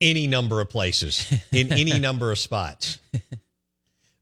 [0.00, 2.98] any number of places in any number of spots.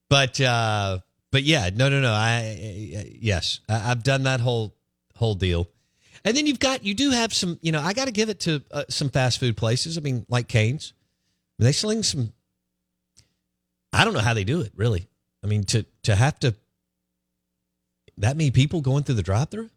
[0.09, 1.01] But uh
[1.33, 2.13] but yeah, no no no.
[2.13, 4.77] I yes, I, I've done that whole
[5.23, 5.69] whole deal.
[6.25, 8.41] And then you've got you do have some, you know, I got to give it
[8.41, 9.97] to uh, some fast food places.
[9.97, 10.93] I mean, like Cane's.
[11.59, 12.33] I mean, they sling some
[13.93, 15.09] I don't know how they do it, really.
[15.45, 16.55] I mean, to to have to
[18.19, 19.71] that many people going through the drive-through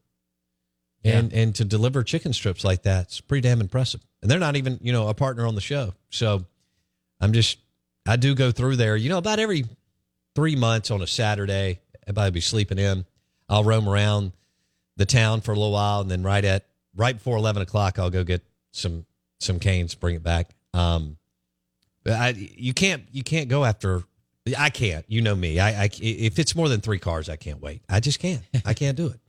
[1.03, 4.01] and and to deliver chicken strips like that, it's pretty damn impressive.
[4.21, 5.93] And they're not even, you know, a partner on the show.
[6.09, 6.45] So
[7.19, 7.59] I'm just
[8.07, 9.65] I do go through there, you know, about every
[10.33, 11.79] three months on a Saturday.
[12.07, 13.05] Everybody be sleeping in.
[13.49, 14.31] I'll roam around
[14.97, 18.09] the town for a little while, and then right at right before eleven o'clock, I'll
[18.09, 19.05] go get some
[19.39, 20.49] some Cane's, bring it back.
[20.73, 21.17] Um,
[22.03, 24.03] but I you can't you can't go after.
[24.57, 25.05] I can't.
[25.07, 25.59] You know me.
[25.59, 27.81] I, I if it's more than three cars, I can't wait.
[27.89, 28.43] I just can't.
[28.63, 29.19] I can't do it.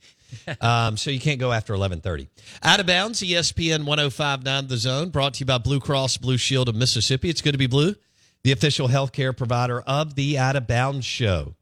[0.63, 2.29] um, so you can't go after eleven thirty.
[2.63, 6.69] Out of bounds, ESPN 105.9 The Zone, brought to you by Blue Cross Blue Shield
[6.69, 7.31] of Mississippi.
[7.31, 7.95] It's good to be blue,
[8.43, 11.55] the official healthcare provider of the Out of Bounds show.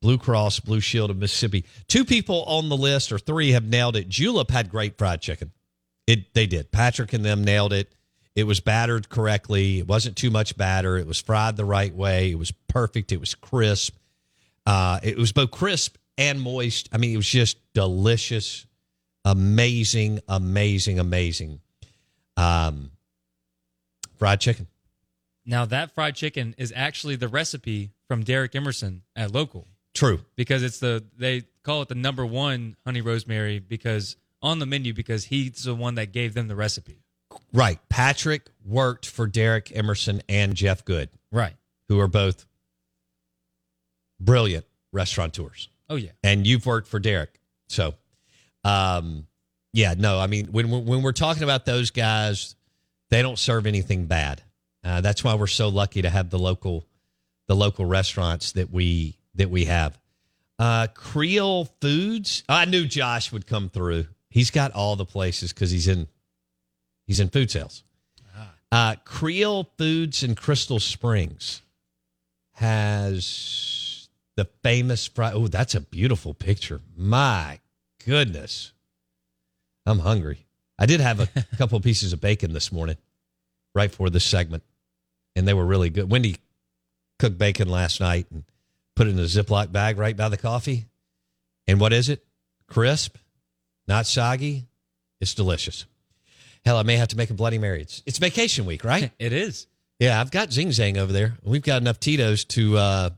[0.00, 1.64] Blue Cross Blue Shield of Mississippi.
[1.86, 4.08] Two people on the list, or three, have nailed it.
[4.08, 5.52] Julep had great fried chicken.
[6.06, 6.72] It they did.
[6.72, 7.94] Patrick and them nailed it.
[8.34, 9.80] It was battered correctly.
[9.80, 10.96] It wasn't too much batter.
[10.96, 12.30] It was fried the right way.
[12.30, 13.12] It was perfect.
[13.12, 13.96] It was crisp.
[14.64, 16.88] Uh, it was both crisp and moist.
[16.92, 18.66] I mean, it was just delicious,
[19.24, 21.60] amazing, amazing, amazing.
[22.36, 22.92] Um,
[24.16, 24.68] fried chicken.
[25.44, 30.20] now that fried chicken is actually the recipe from Derek Emerson at Local True.
[30.36, 34.94] because it's the they call it the number one honey rosemary because on the menu
[34.94, 37.02] because he's the one that gave them the recipe.
[37.52, 37.78] Right.
[37.88, 41.54] Patrick worked for Derek Emerson and Jeff Good, Right.
[41.88, 42.46] who are both
[44.20, 45.68] brilliant restaurateurs.
[45.88, 46.10] Oh yeah.
[46.22, 47.40] and you've worked for Derek.
[47.68, 47.94] So,
[48.64, 49.26] um,
[49.72, 52.54] yeah, no, I mean, when we're, when we're talking about those guys,
[53.10, 54.42] they don't serve anything bad.
[54.84, 56.86] Uh, that's why we're so lucky to have the local,
[57.48, 59.98] the local restaurants that we that we have.
[60.58, 62.44] Uh, Creole Foods.
[62.48, 64.06] I knew Josh would come through.
[64.28, 66.06] He's got all the places because he's in
[67.06, 67.82] he's in food sales.
[68.72, 71.62] Uh, Creole Foods in Crystal Springs
[72.52, 75.32] has the famous fry.
[75.32, 76.80] Oh, that's a beautiful picture.
[76.96, 77.58] My
[78.04, 78.72] goodness.
[79.86, 80.46] I'm hungry.
[80.78, 81.26] I did have a
[81.58, 82.96] couple of pieces of bacon this morning,
[83.74, 84.62] right for this segment,
[85.34, 86.10] and they were really good.
[86.10, 86.36] Wendy
[87.18, 88.44] cooked bacon last night and
[89.00, 90.84] put it in a Ziploc bag right by the coffee.
[91.66, 92.22] And what is it?
[92.66, 93.16] Crisp,
[93.88, 94.66] not soggy.
[95.22, 95.86] It's delicious.
[96.66, 97.80] Hell, I may have to make a Bloody Mary.
[97.80, 99.10] It's, it's vacation week, right?
[99.18, 99.68] It is.
[99.98, 101.38] Yeah, I've got Zing Zang over there.
[101.42, 103.08] We've got enough Tito's to, uh,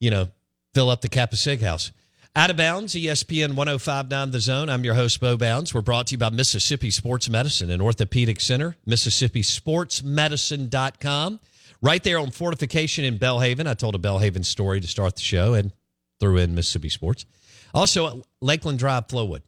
[0.00, 0.26] you know,
[0.74, 1.92] fill up the Kappa Sig house.
[2.34, 4.68] Out of bounds, ESPN 1059 The Zone.
[4.68, 5.72] I'm your host, Bo Bounds.
[5.72, 11.38] We're brought to you by Mississippi Sports Medicine and Orthopedic Center, MississippiSportsMedicine.com.
[11.82, 13.66] Right there on Fortification in Belhaven.
[13.66, 15.72] I told a Belhaven story to start the show and
[16.18, 17.24] threw in Mississippi Sports.
[17.72, 19.42] Also, at Lakeland Drive, Flowwood,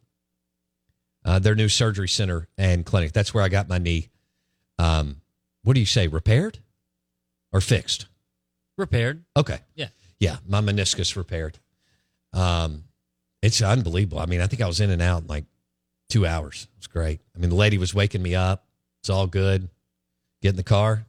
[1.25, 3.13] uh, their new surgery center and clinic.
[3.13, 4.09] That's where I got my knee.
[4.79, 5.21] Um,
[5.63, 6.59] what do you say, repaired
[7.51, 8.07] or fixed?
[8.77, 9.23] Repaired.
[9.37, 9.59] Okay.
[9.75, 9.89] Yeah.
[10.19, 11.59] Yeah, my meniscus repaired.
[12.33, 12.85] Um,
[13.41, 14.19] it's unbelievable.
[14.19, 15.45] I mean, I think I was in and out in like
[16.09, 16.67] two hours.
[16.71, 17.21] It was great.
[17.35, 18.65] I mean, the lady was waking me up.
[19.01, 19.69] It's all good.
[20.41, 21.05] Get in the car.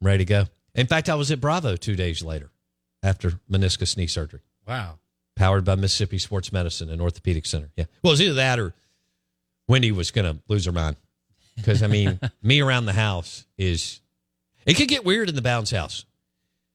[0.00, 0.44] I'm ready to go.
[0.80, 2.50] In fact, I was at Bravo two days later
[3.02, 4.98] after meniscus knee surgery, Wow.
[5.36, 7.70] powered by Mississippi Sports Medicine and Orthopedic Center.
[7.76, 7.84] Yeah.
[8.02, 8.74] Well, it was either that or
[9.68, 10.96] Wendy was going to lose her mind.
[11.56, 14.00] Because, I mean, me around the house is,
[14.64, 16.06] it could get weird in the bounce house.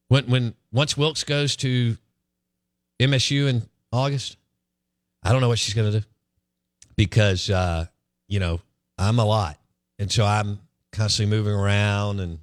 [0.07, 1.97] When, when once Wilkes goes to
[2.99, 4.37] MSU in August,
[5.23, 6.05] I don't know what she's going to do
[6.95, 7.87] because, uh,
[8.27, 8.61] you know,
[8.99, 9.57] I'm a lot.
[9.97, 10.59] And so I'm
[10.91, 12.37] constantly moving around and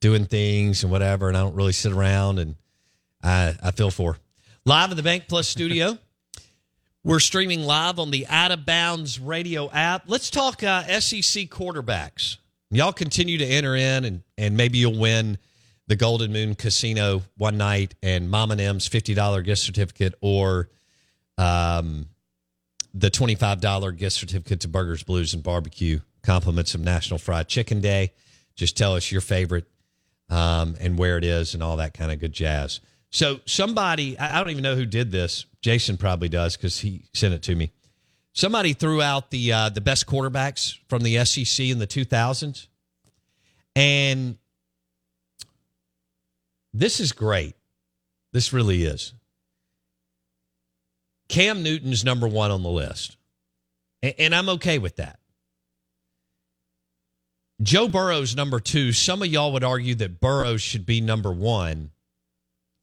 [0.00, 1.28] doing things and whatever.
[1.28, 2.56] And I don't really sit around and
[3.22, 4.18] I, I feel for.
[4.64, 5.98] Live in the BankPlus studio.
[7.04, 10.04] We're streaming live on the Out of Bounds radio app.
[10.08, 12.38] Let's talk uh, SEC quarterbacks.
[12.70, 15.38] Y'all continue to enter in, and, and maybe you'll win
[15.86, 20.68] the Golden Moon Casino one night and Mama M's $50 gift certificate or
[21.38, 22.08] um,
[22.92, 26.00] the $25 gift certificate to Burgers, Blues, and Barbecue.
[26.24, 28.14] Compliments of National Fried Chicken Day.
[28.56, 29.66] Just tell us your favorite
[30.28, 32.80] um, and where it is and all that kind of good jazz.
[33.10, 35.46] So somebody, I don't even know who did this.
[35.62, 37.72] Jason probably does because he sent it to me.
[38.32, 42.66] Somebody threw out the uh, the best quarterbacks from the SEC in the 2000s,
[43.74, 44.36] and
[46.74, 47.54] this is great.
[48.32, 49.14] This really is.
[51.28, 53.16] Cam Newton's number one on the list,
[54.02, 55.18] A- and I'm okay with that.
[57.62, 58.92] Joe Burrow's number two.
[58.92, 61.90] Some of y'all would argue that Burrow should be number one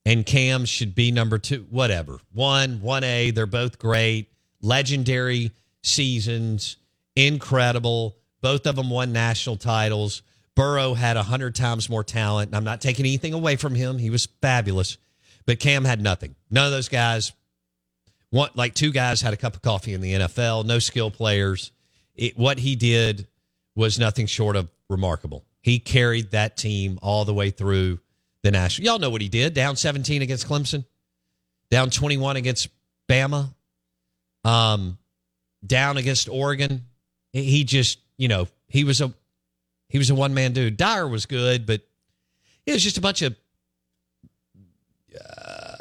[0.06, 1.66] and Cam should be number two.
[1.70, 2.20] Whatever.
[2.34, 3.34] One, 1A.
[3.34, 4.30] They're both great.
[4.62, 6.78] Legendary seasons.
[7.16, 8.18] Incredible.
[8.42, 10.22] Both of them won national titles.
[10.56, 12.54] Burrow had 100 times more talent.
[12.54, 13.98] I'm not taking anything away from him.
[13.98, 14.98] He was fabulous.
[15.46, 16.36] But Cam had nothing.
[16.50, 17.32] None of those guys,
[18.30, 21.72] one, like two guys had a cup of coffee in the NFL, no skill players.
[22.16, 23.28] It, what he did
[23.76, 25.46] was nothing short of remarkable.
[25.62, 28.00] He carried that team all the way through
[28.44, 28.86] the national.
[28.86, 29.54] Y'all know what he did.
[29.54, 30.86] Down 17 against Clemson,
[31.72, 32.70] down 21 against
[33.10, 33.54] Bama,
[34.44, 34.98] um,
[35.66, 36.86] down against Oregon.
[37.32, 39.14] He just, you know, he was a
[39.90, 40.78] he was a one man dude.
[40.78, 41.82] Dyer was good, but
[42.66, 43.36] it was just a bunch of
[45.20, 45.76] uh,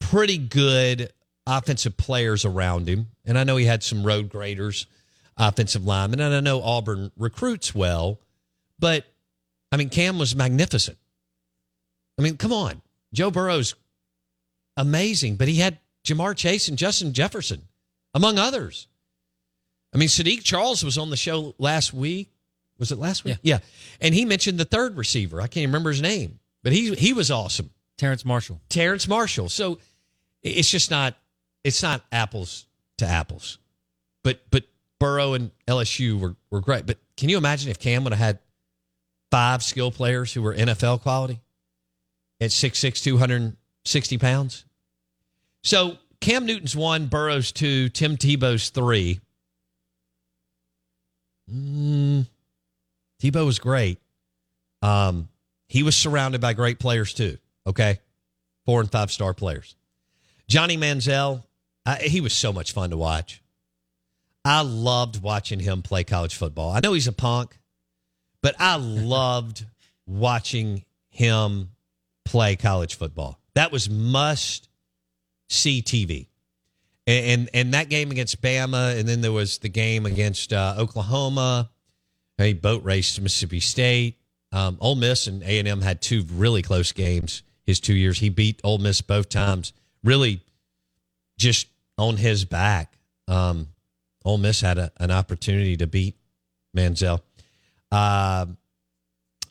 [0.00, 1.12] pretty good
[1.46, 3.08] offensive players around him.
[3.24, 4.86] And I know he had some road graders,
[5.36, 8.18] offensive linemen, and I know Auburn recruits well,
[8.78, 9.04] but
[9.70, 10.98] I mean, Cam was magnificent.
[12.18, 12.82] I mean, come on.
[13.12, 13.74] Joe Burrow's
[14.76, 17.62] amazing, but he had Ja'Marr Chase and Justin Jefferson,
[18.14, 18.88] among others.
[19.94, 22.30] I mean, Saahdiq Charles was on the show last week.
[22.78, 23.38] Was it last week?
[23.42, 23.58] Yeah.
[24.00, 25.40] And he mentioned the third receiver.
[25.40, 27.70] I can't remember his name, but he he was awesome.
[27.98, 28.60] Terrence Marshall.
[28.68, 29.48] Terrence Marshall.
[29.48, 29.78] So
[30.42, 31.14] it's just not
[31.62, 32.66] it's not apples
[32.98, 33.58] to apples.
[34.24, 34.64] But but
[35.02, 36.86] Burrow and LSU were were great.
[36.86, 38.38] But can you imagine if Cam would have had
[39.32, 41.40] five skill players who were NFL quality
[42.40, 44.64] at 6'6", 260 pounds?
[45.64, 49.18] So Cam Newton's one, Burrow's two, Tim Tebow's three.
[51.52, 52.28] Mm,
[53.20, 53.98] Tebow was great.
[54.82, 55.28] Um,
[55.66, 57.38] he was surrounded by great players too.
[57.66, 57.98] Okay,
[58.64, 59.74] four and five star players.
[60.46, 61.42] Johnny Manziel,
[61.86, 63.41] uh, he was so much fun to watch.
[64.44, 66.72] I loved watching him play college football.
[66.72, 67.58] I know he's a punk,
[68.42, 69.64] but I loved
[70.06, 71.70] watching him
[72.24, 73.38] play college football.
[73.54, 74.68] That was must
[75.48, 76.26] see TV.
[77.06, 80.76] And, and and that game against Bama, and then there was the game against uh,
[80.78, 81.70] Oklahoma.
[82.38, 84.18] He boat raced Mississippi State.
[84.52, 87.42] Um, Ole Miss and A and M had two really close games.
[87.64, 89.72] His two years, he beat Ole Miss both times.
[90.04, 90.42] Really,
[91.38, 92.94] just on his back.
[93.28, 93.68] Um,
[94.24, 96.16] Ole Miss had a, an opportunity to beat
[96.76, 97.20] Manziel.
[97.90, 98.46] Uh,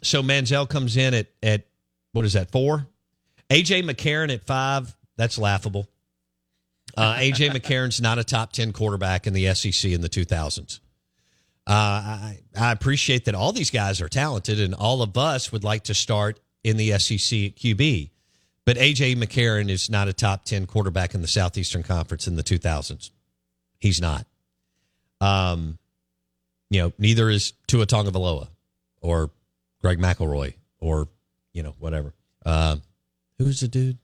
[0.01, 1.65] so Manziel comes in at at
[2.13, 2.87] what is that four?
[3.49, 4.95] AJ McCarron at five.
[5.17, 5.87] That's laughable.
[6.97, 10.79] Uh, AJ McCarron's not a top ten quarterback in the SEC in the 2000s.
[11.67, 15.63] Uh, I, I appreciate that all these guys are talented, and all of us would
[15.63, 18.09] like to start in the SEC at QB.
[18.65, 22.43] But AJ McCarron is not a top 10 quarterback in the Southeastern Conference in the
[22.43, 23.11] 2000s.
[23.79, 24.25] He's not.
[25.21, 25.77] Um,
[26.69, 28.47] you know, neither is Tua Tagovailoa
[29.01, 29.29] or
[29.81, 31.07] Greg McElroy or,
[31.53, 32.13] you know, whatever.
[32.45, 32.77] Uh,
[33.37, 33.97] who's the dude?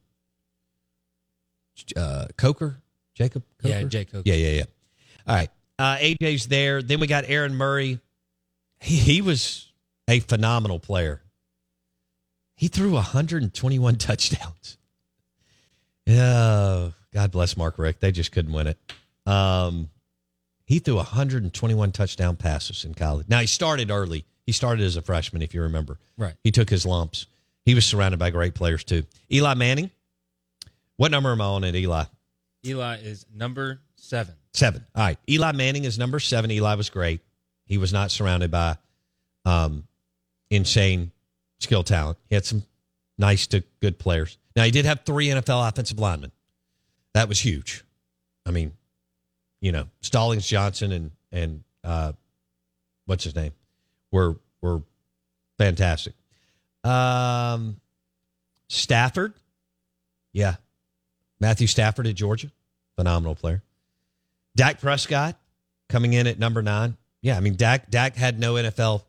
[1.95, 2.77] Uh, Coker?
[3.13, 3.73] Jacob Coker?
[3.73, 4.23] Yeah, Jake Coker.
[4.25, 4.63] Yeah, yeah, yeah.
[5.27, 5.49] All right.
[5.79, 6.81] Uh, AJ's there.
[6.81, 7.99] Then we got Aaron Murray.
[8.79, 9.71] He, he was
[10.07, 11.21] a phenomenal player.
[12.55, 14.77] He threw 121 touchdowns.
[16.05, 18.01] Yeah, God bless Mark Richt.
[18.01, 18.77] They just couldn't win it.
[19.25, 19.89] Um,
[20.67, 23.27] he threw 121 touchdown passes in college.
[23.29, 24.25] Now he started early.
[24.45, 25.97] He started as a freshman, if you remember.
[26.17, 26.35] Right.
[26.43, 27.25] He took his lumps.
[27.65, 29.03] He was surrounded by great players too.
[29.31, 29.91] Eli Manning.
[30.97, 32.03] What number am I on at Eli?
[32.65, 34.35] Eli is number seven.
[34.53, 34.85] Seven.
[34.93, 35.17] All right.
[35.29, 36.51] Eli Manning is number seven.
[36.51, 37.21] Eli was great.
[37.65, 38.77] He was not surrounded by
[39.45, 39.87] um,
[40.49, 41.11] insane
[41.59, 42.17] skill talent.
[42.27, 42.63] He had some
[43.17, 44.37] nice to good players.
[44.55, 46.31] Now, he did have three NFL offensive linemen.
[47.13, 47.83] That was huge.
[48.45, 48.73] I mean,
[49.59, 52.13] you know, Stallings Johnson and and uh,
[53.05, 53.53] what's his name
[54.11, 54.81] were were
[55.57, 56.13] fantastic.
[56.83, 57.79] Um,
[58.69, 59.33] Stafford,
[60.33, 60.55] yeah,
[61.39, 62.51] Matthew Stafford at Georgia,
[62.95, 63.63] phenomenal player.
[64.55, 65.37] Dak Prescott
[65.89, 66.97] coming in at number nine.
[67.21, 69.03] Yeah, I mean Dak Dak had no NFL.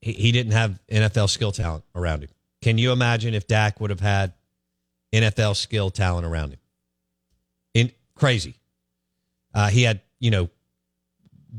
[0.00, 2.30] He, he didn't have NFL skill talent around him.
[2.62, 4.34] Can you imagine if Dak would have had
[5.12, 6.58] NFL skill talent around him?
[8.16, 8.56] Crazy.
[9.54, 10.50] Uh, he had you know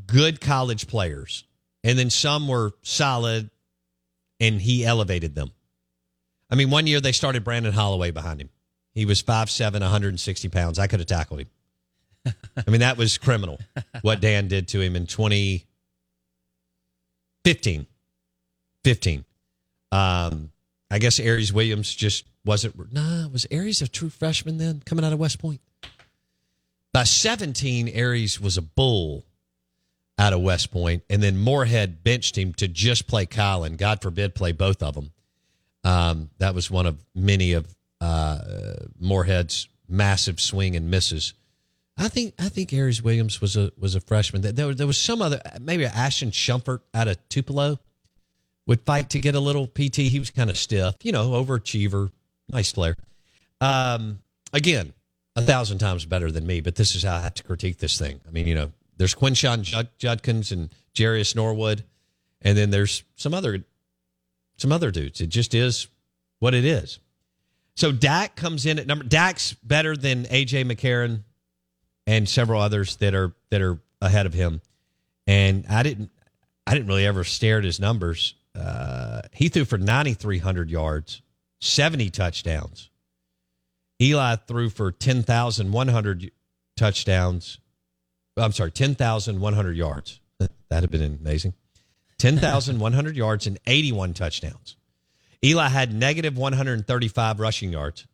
[0.06, 1.46] good college players,
[1.84, 3.50] and then some were solid,
[4.40, 5.52] and he elevated them.
[6.50, 8.50] I mean, one year they started Brandon Holloway behind him.
[8.94, 10.80] He was 5'7", 160 pounds.
[10.80, 11.50] I could have tackled him.
[12.68, 13.60] I mean, that was criminal
[14.02, 17.86] what Dan did to him in 2015.
[18.84, 19.26] 15.
[19.92, 20.52] Um,
[20.90, 22.94] I guess Aries Williams just wasn't.
[22.94, 25.62] Nah, was Aries a true freshman then coming out of West Point?
[26.98, 29.24] By 17, Aries was a bull
[30.18, 34.34] out of West Point, and then Moorhead benched him to just play and God forbid
[34.34, 35.12] play both of them.
[35.84, 37.68] Um, that was one of many of
[38.02, 38.40] uh,
[39.00, 41.36] Moorhead's massive swing and misses.
[42.00, 44.42] I think I think Aries Williams was a was a freshman.
[44.42, 47.78] There, there was some other maybe Ashton Shumpert out of Tupelo
[48.66, 49.98] would fight to get a little PT.
[49.98, 52.10] He was kind of stiff, you know, overachiever,
[52.50, 52.96] nice player.
[53.62, 54.18] Um,
[54.52, 54.94] again,
[55.38, 57.98] a thousand times better than me, but this is how I have to critique this
[57.98, 58.20] thing.
[58.28, 61.84] I mean, you know, there's Quinshawn Jud- Judkins and Jarius Norwood,
[62.42, 63.64] and then there's some other
[64.58, 65.22] some other dudes.
[65.22, 65.88] It just is
[66.40, 66.98] what it is.
[67.76, 69.04] So Dak comes in at number.
[69.06, 71.22] Dak's better than AJ McCarron
[72.08, 74.62] and several others that are that are ahead of him.
[75.28, 76.10] And I didn't
[76.66, 78.34] I didn't really ever stare at his numbers.
[78.56, 81.22] Uh, he threw for 9,300 yards,
[81.60, 82.90] 70 touchdowns.
[84.02, 86.32] Eli threw for 10,100
[86.76, 87.60] touchdowns.
[88.38, 90.20] I'm sorry, 10,100 yards.
[90.40, 91.54] That'd have been amazing.
[92.20, 94.76] 10,100 yards and 81 touchdowns.
[95.44, 98.08] Eli had negative 135 rushing yards,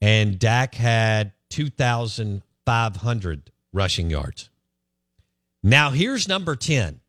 [0.00, 4.50] and Dak had 2,500 rushing yards.
[5.62, 7.00] Now, here's number 10.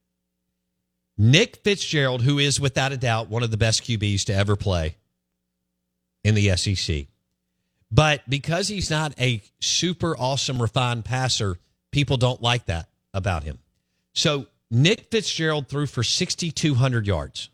[1.17, 4.97] Nick Fitzgerald, who is without a doubt one of the best QBs to ever play
[6.23, 7.07] in the SEC.
[7.91, 11.57] But because he's not a super awesome, refined passer,
[11.91, 13.59] people don't like that about him.
[14.13, 17.49] So Nick Fitzgerald threw for 6,200 yards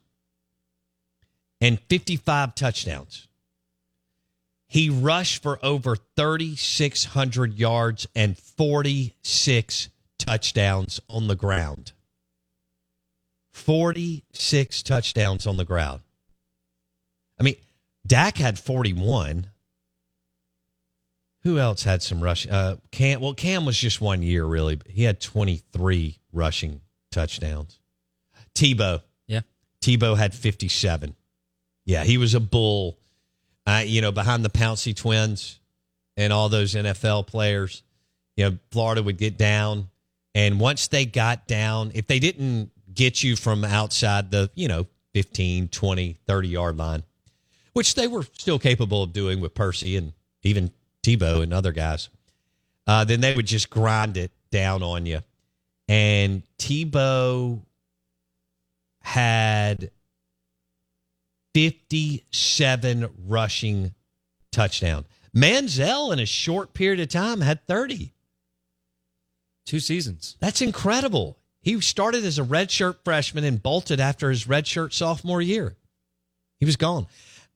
[1.62, 3.28] and 55 touchdowns.
[4.68, 11.92] He rushed for over 3,600 yards and 46 touchdowns on the ground.
[13.52, 16.02] 46 touchdowns on the ground.
[17.40, 17.56] I mean,
[18.06, 19.48] Dak had 41.
[21.44, 22.48] Who else had some rush?
[22.50, 23.20] Uh, Cam.
[23.20, 24.80] Well, Cam was just one year, really.
[24.88, 26.82] He had 23 rushing
[27.12, 27.80] touchdowns.
[28.56, 29.02] Tebow.
[29.28, 29.42] Yeah.
[29.82, 31.16] Tebow had 57.
[31.86, 32.98] Yeah, he was a bull.
[33.66, 35.60] Uh, you know, behind the Pouncey twins
[36.18, 37.84] and all those NFL players.
[38.36, 39.90] You know, Florida would get down.
[40.36, 44.88] And once they got down, if they didn't get you from outside the, you know,
[45.14, 47.04] 15, 20, 30 yard line,
[47.74, 50.14] which they were still capable of doing with Percy and
[50.44, 50.72] even
[51.04, 52.10] Tebow and other guys.
[52.88, 55.20] Uh, then they would just grind it down on you.
[55.88, 57.62] And Tebow
[59.02, 59.92] had
[61.54, 63.94] 57 rushing
[64.52, 65.06] touchdown.
[65.36, 68.14] Manziel in a short period of time had 30.
[69.66, 70.36] Two seasons.
[70.40, 71.38] That's incredible.
[71.62, 75.76] He started as a redshirt freshman and bolted after his redshirt sophomore year.
[76.60, 77.08] He was gone.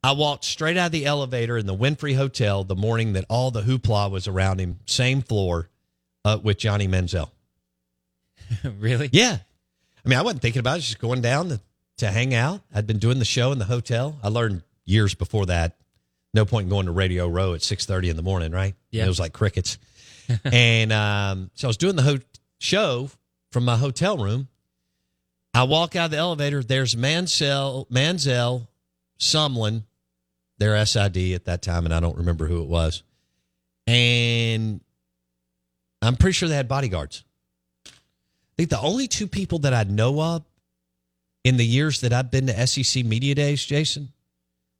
[0.03, 3.51] I walked straight out of the elevator in the Wynfrey Hotel the morning that all
[3.51, 5.69] the hoopla was around him, same floor
[6.23, 7.29] uh, with Johnny Manziel.
[8.79, 9.09] really?
[9.11, 9.37] Yeah.
[10.05, 11.59] I mean, I wasn't thinking about it, I was just going down to,
[11.97, 12.61] to hang out.
[12.73, 14.17] I'd been doing the show in the hotel.
[14.23, 15.75] I learned years before that.
[16.33, 18.75] No point in going to Radio Row at 6.30 in the morning, right?
[18.91, 19.05] Yeah.
[19.05, 19.77] It was like crickets.
[20.43, 22.19] and um, so I was doing the ho-
[22.59, 23.09] show
[23.51, 24.47] from my hotel room.
[25.53, 26.61] I walk out of the elevator.
[26.61, 28.67] There's Mansell, Manziel,
[29.19, 29.83] Sumlin,
[30.57, 33.03] their SID at that time, and I don't remember who it was.
[33.85, 34.81] And
[36.01, 37.23] I'm pretty sure they had bodyguards.
[37.85, 37.91] I
[38.57, 40.43] think the only two people that I know of
[41.43, 44.09] in the years that I've been to SEC Media Days, Jason,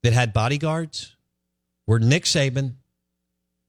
[0.04, 1.16] that had bodyguards
[1.86, 2.74] were Nick Saban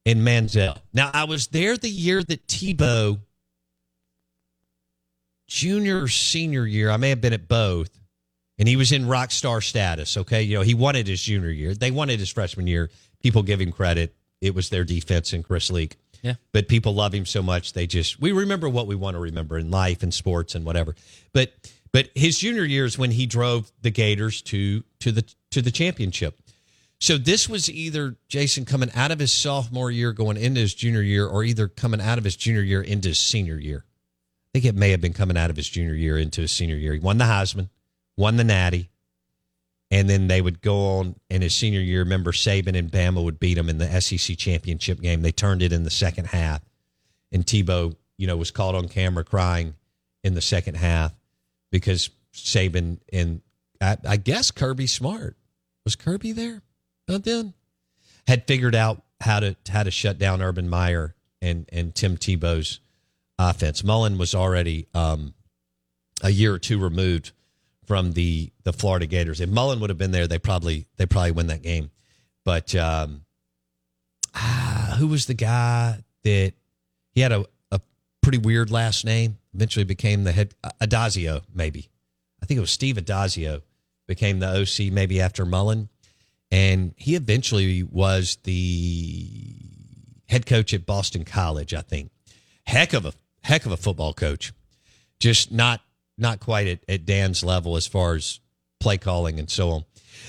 [0.05, 0.79] and Manziel.
[0.93, 3.19] Now, I was there the year that Tebow,
[5.47, 7.98] junior or senior year, I may have been at both,
[8.59, 10.17] and he was in rock star status.
[10.17, 10.43] Okay.
[10.43, 12.91] You know, he wanted his junior year, they wanted his freshman year.
[13.23, 14.15] People give him credit.
[14.41, 15.97] It was their defense and Chris Leak.
[16.23, 16.35] Yeah.
[16.53, 19.59] But people love him so much they just we remember what we want to remember
[19.59, 20.95] in life and sports and whatever.
[21.33, 21.53] But
[21.93, 25.71] but his junior year is when he drove the Gators to to the to the
[25.71, 26.41] championship.
[27.01, 31.03] So this was either Jason coming out of his sophomore year going into his junior
[31.03, 33.85] year or either coming out of his junior year into his senior year.
[33.87, 36.75] I think it may have been coming out of his junior year into his senior
[36.75, 36.95] year.
[36.95, 37.69] He won the Heisman,
[38.19, 38.91] won the Natty,
[39.91, 42.01] and then they would go on in his senior year.
[42.01, 45.23] Remember, Saban and Bama would beat him in the SEC championship game.
[45.23, 46.61] They turned it in the second half,
[47.33, 49.75] and Tebow, you know, was caught on camera crying
[50.25, 51.15] in the second half
[51.71, 53.41] because Saban and
[53.81, 55.37] I, I guess Kirby Smart
[55.85, 56.61] was Kirby there,
[57.07, 57.55] not then,
[58.27, 62.81] had figured out how to how to shut down Urban Meyer and and Tim Tebow's
[63.39, 63.85] offense.
[63.85, 65.35] Mullen was already um,
[66.21, 67.31] a year or two removed
[67.89, 69.41] from the the Florida Gators.
[69.41, 71.91] If Mullen would have been there, they probably they probably win that game.
[72.45, 73.23] But um,
[74.35, 76.53] ah, who was the guy that
[77.13, 77.81] he had a, a
[78.23, 79.39] pretty weird last name?
[79.55, 81.89] Eventually became the head Addazio, maybe.
[82.43, 83.63] I think it was Steve Addazio
[84.07, 85.89] became the OC maybe after Mullen,
[86.51, 89.57] and he eventually was the
[90.29, 91.73] head coach at Boston College.
[91.73, 92.11] I think
[92.67, 94.53] heck of a heck of a football coach,
[95.19, 95.81] just not
[96.19, 98.41] not quite at, at Dan's level as far as
[98.81, 99.85] play calling and so on.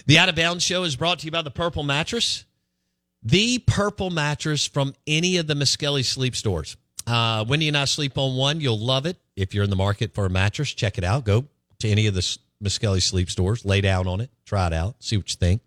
[0.06, 2.46] The Out of Bounds Show is brought to you by the Purple Mattress,
[3.24, 6.78] the Purple Mattress from any of the Miskelly sleep stores.
[7.06, 8.62] Uh, Wendy and I sleep on one.
[8.62, 9.18] You'll love it.
[9.36, 11.26] If you're in the market for a mattress, check it out.
[11.26, 11.46] Go
[11.80, 15.18] to any of the Miskelly sleep stores, lay down on it, try it out, see
[15.18, 15.62] what you think.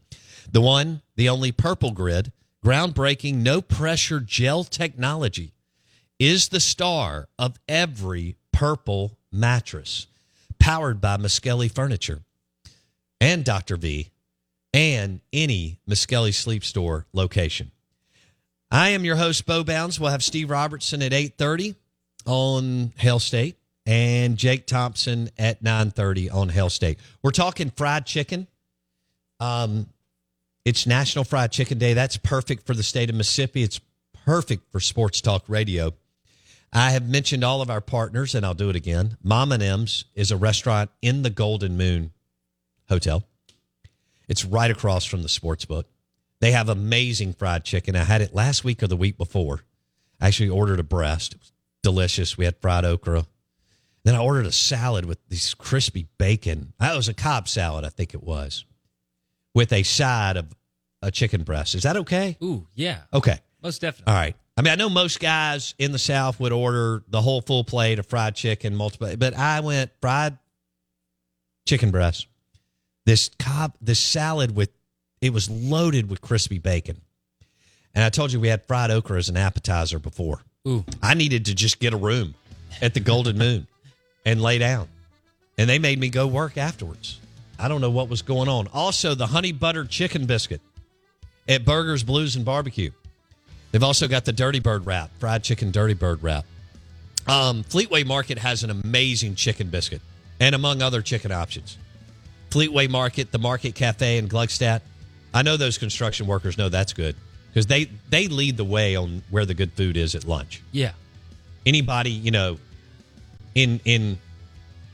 [0.50, 2.32] The one, the only Purple Grid,
[2.64, 5.52] groundbreaking, no pressure gel technology,
[6.18, 10.06] is the star of every purple mattress
[10.62, 12.22] powered by Miskelly Furniture
[13.20, 13.76] and Dr.
[13.76, 14.10] V
[14.72, 17.72] and any Miskelly Sleep Store location.
[18.70, 19.98] I am your host, Bo Bounds.
[19.98, 21.74] We'll have Steve Robertson at 8.30
[22.26, 23.56] on Hail State
[23.86, 27.00] and Jake Thompson at 9.30 on Hail State.
[27.24, 28.46] We're talking fried chicken.
[29.40, 29.88] Um,
[30.64, 31.92] it's National Fried Chicken Day.
[31.92, 33.64] That's perfect for the state of Mississippi.
[33.64, 33.80] It's
[34.24, 35.92] perfect for Sports Talk Radio.
[36.72, 39.18] I have mentioned all of our partners, and I'll do it again.
[39.22, 42.12] Mama M's is a restaurant in the Golden Moon
[42.88, 43.24] Hotel.
[44.28, 45.86] It's right across from the sports book.
[46.40, 47.94] They have amazing fried chicken.
[47.94, 49.64] I had it last week or the week before.
[50.20, 51.34] I actually ordered a breast.
[51.34, 51.52] It was
[51.82, 52.38] delicious.
[52.38, 53.26] We had fried okra.
[54.04, 56.72] Then I ordered a salad with these crispy bacon.
[56.80, 58.64] That was a Cobb salad, I think it was,
[59.54, 60.46] with a side of
[61.02, 61.74] a chicken breast.
[61.74, 62.36] Is that okay?
[62.42, 63.00] Ooh, yeah.
[63.12, 63.38] Okay.
[63.62, 64.12] Most definitely.
[64.12, 64.36] All right.
[64.56, 67.98] I mean, I know most guys in the South would order the whole full plate
[67.98, 70.38] of fried chicken, multiple, but I went fried
[71.66, 72.26] chicken breast.
[73.06, 74.70] This cob, this salad with,
[75.20, 77.00] it was loaded with crispy bacon.
[77.94, 80.42] And I told you we had fried okra as an appetizer before.
[80.68, 80.84] Ooh.
[81.02, 82.34] I needed to just get a room
[82.80, 83.66] at the Golden Moon
[84.24, 84.88] and lay down.
[85.58, 87.18] And they made me go work afterwards.
[87.58, 88.68] I don't know what was going on.
[88.72, 90.60] Also, the honey butter chicken biscuit
[91.48, 92.90] at Burgers, Blues, and Barbecue.
[93.72, 96.44] They've also got the Dirty Bird wrap, fried chicken Dirty Bird wrap.
[97.26, 100.00] Um, Fleetway Market has an amazing chicken biscuit,
[100.38, 101.78] and among other chicken options.
[102.50, 104.82] Fleetway Market, the Market Cafe in Gluckstadt.
[105.32, 107.16] I know those construction workers know that's good.
[107.48, 110.62] because they they lead the way on where the good food is at lunch.
[110.72, 110.92] Yeah.
[111.64, 112.58] Anybody you know
[113.54, 114.18] in in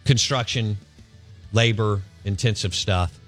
[0.04, 0.78] construction,
[1.52, 3.18] labor intensive stuff.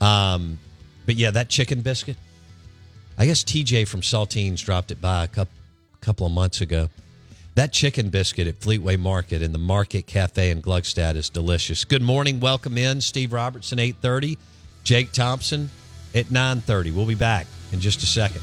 [0.00, 0.58] Um,
[1.06, 2.16] but yeah, that chicken biscuit.
[3.20, 5.52] I guess TJ from Saltines dropped it by a couple
[6.00, 6.88] couple of months ago.
[7.54, 11.84] That chicken biscuit at Fleetway Market in the Market Cafe in Gluckstadt is delicious.
[11.84, 14.38] Good morning, welcome in Steve Robertson, eight thirty,
[14.84, 15.68] Jake Thompson
[16.14, 16.92] at nine thirty.
[16.92, 18.40] We'll be back in just a second.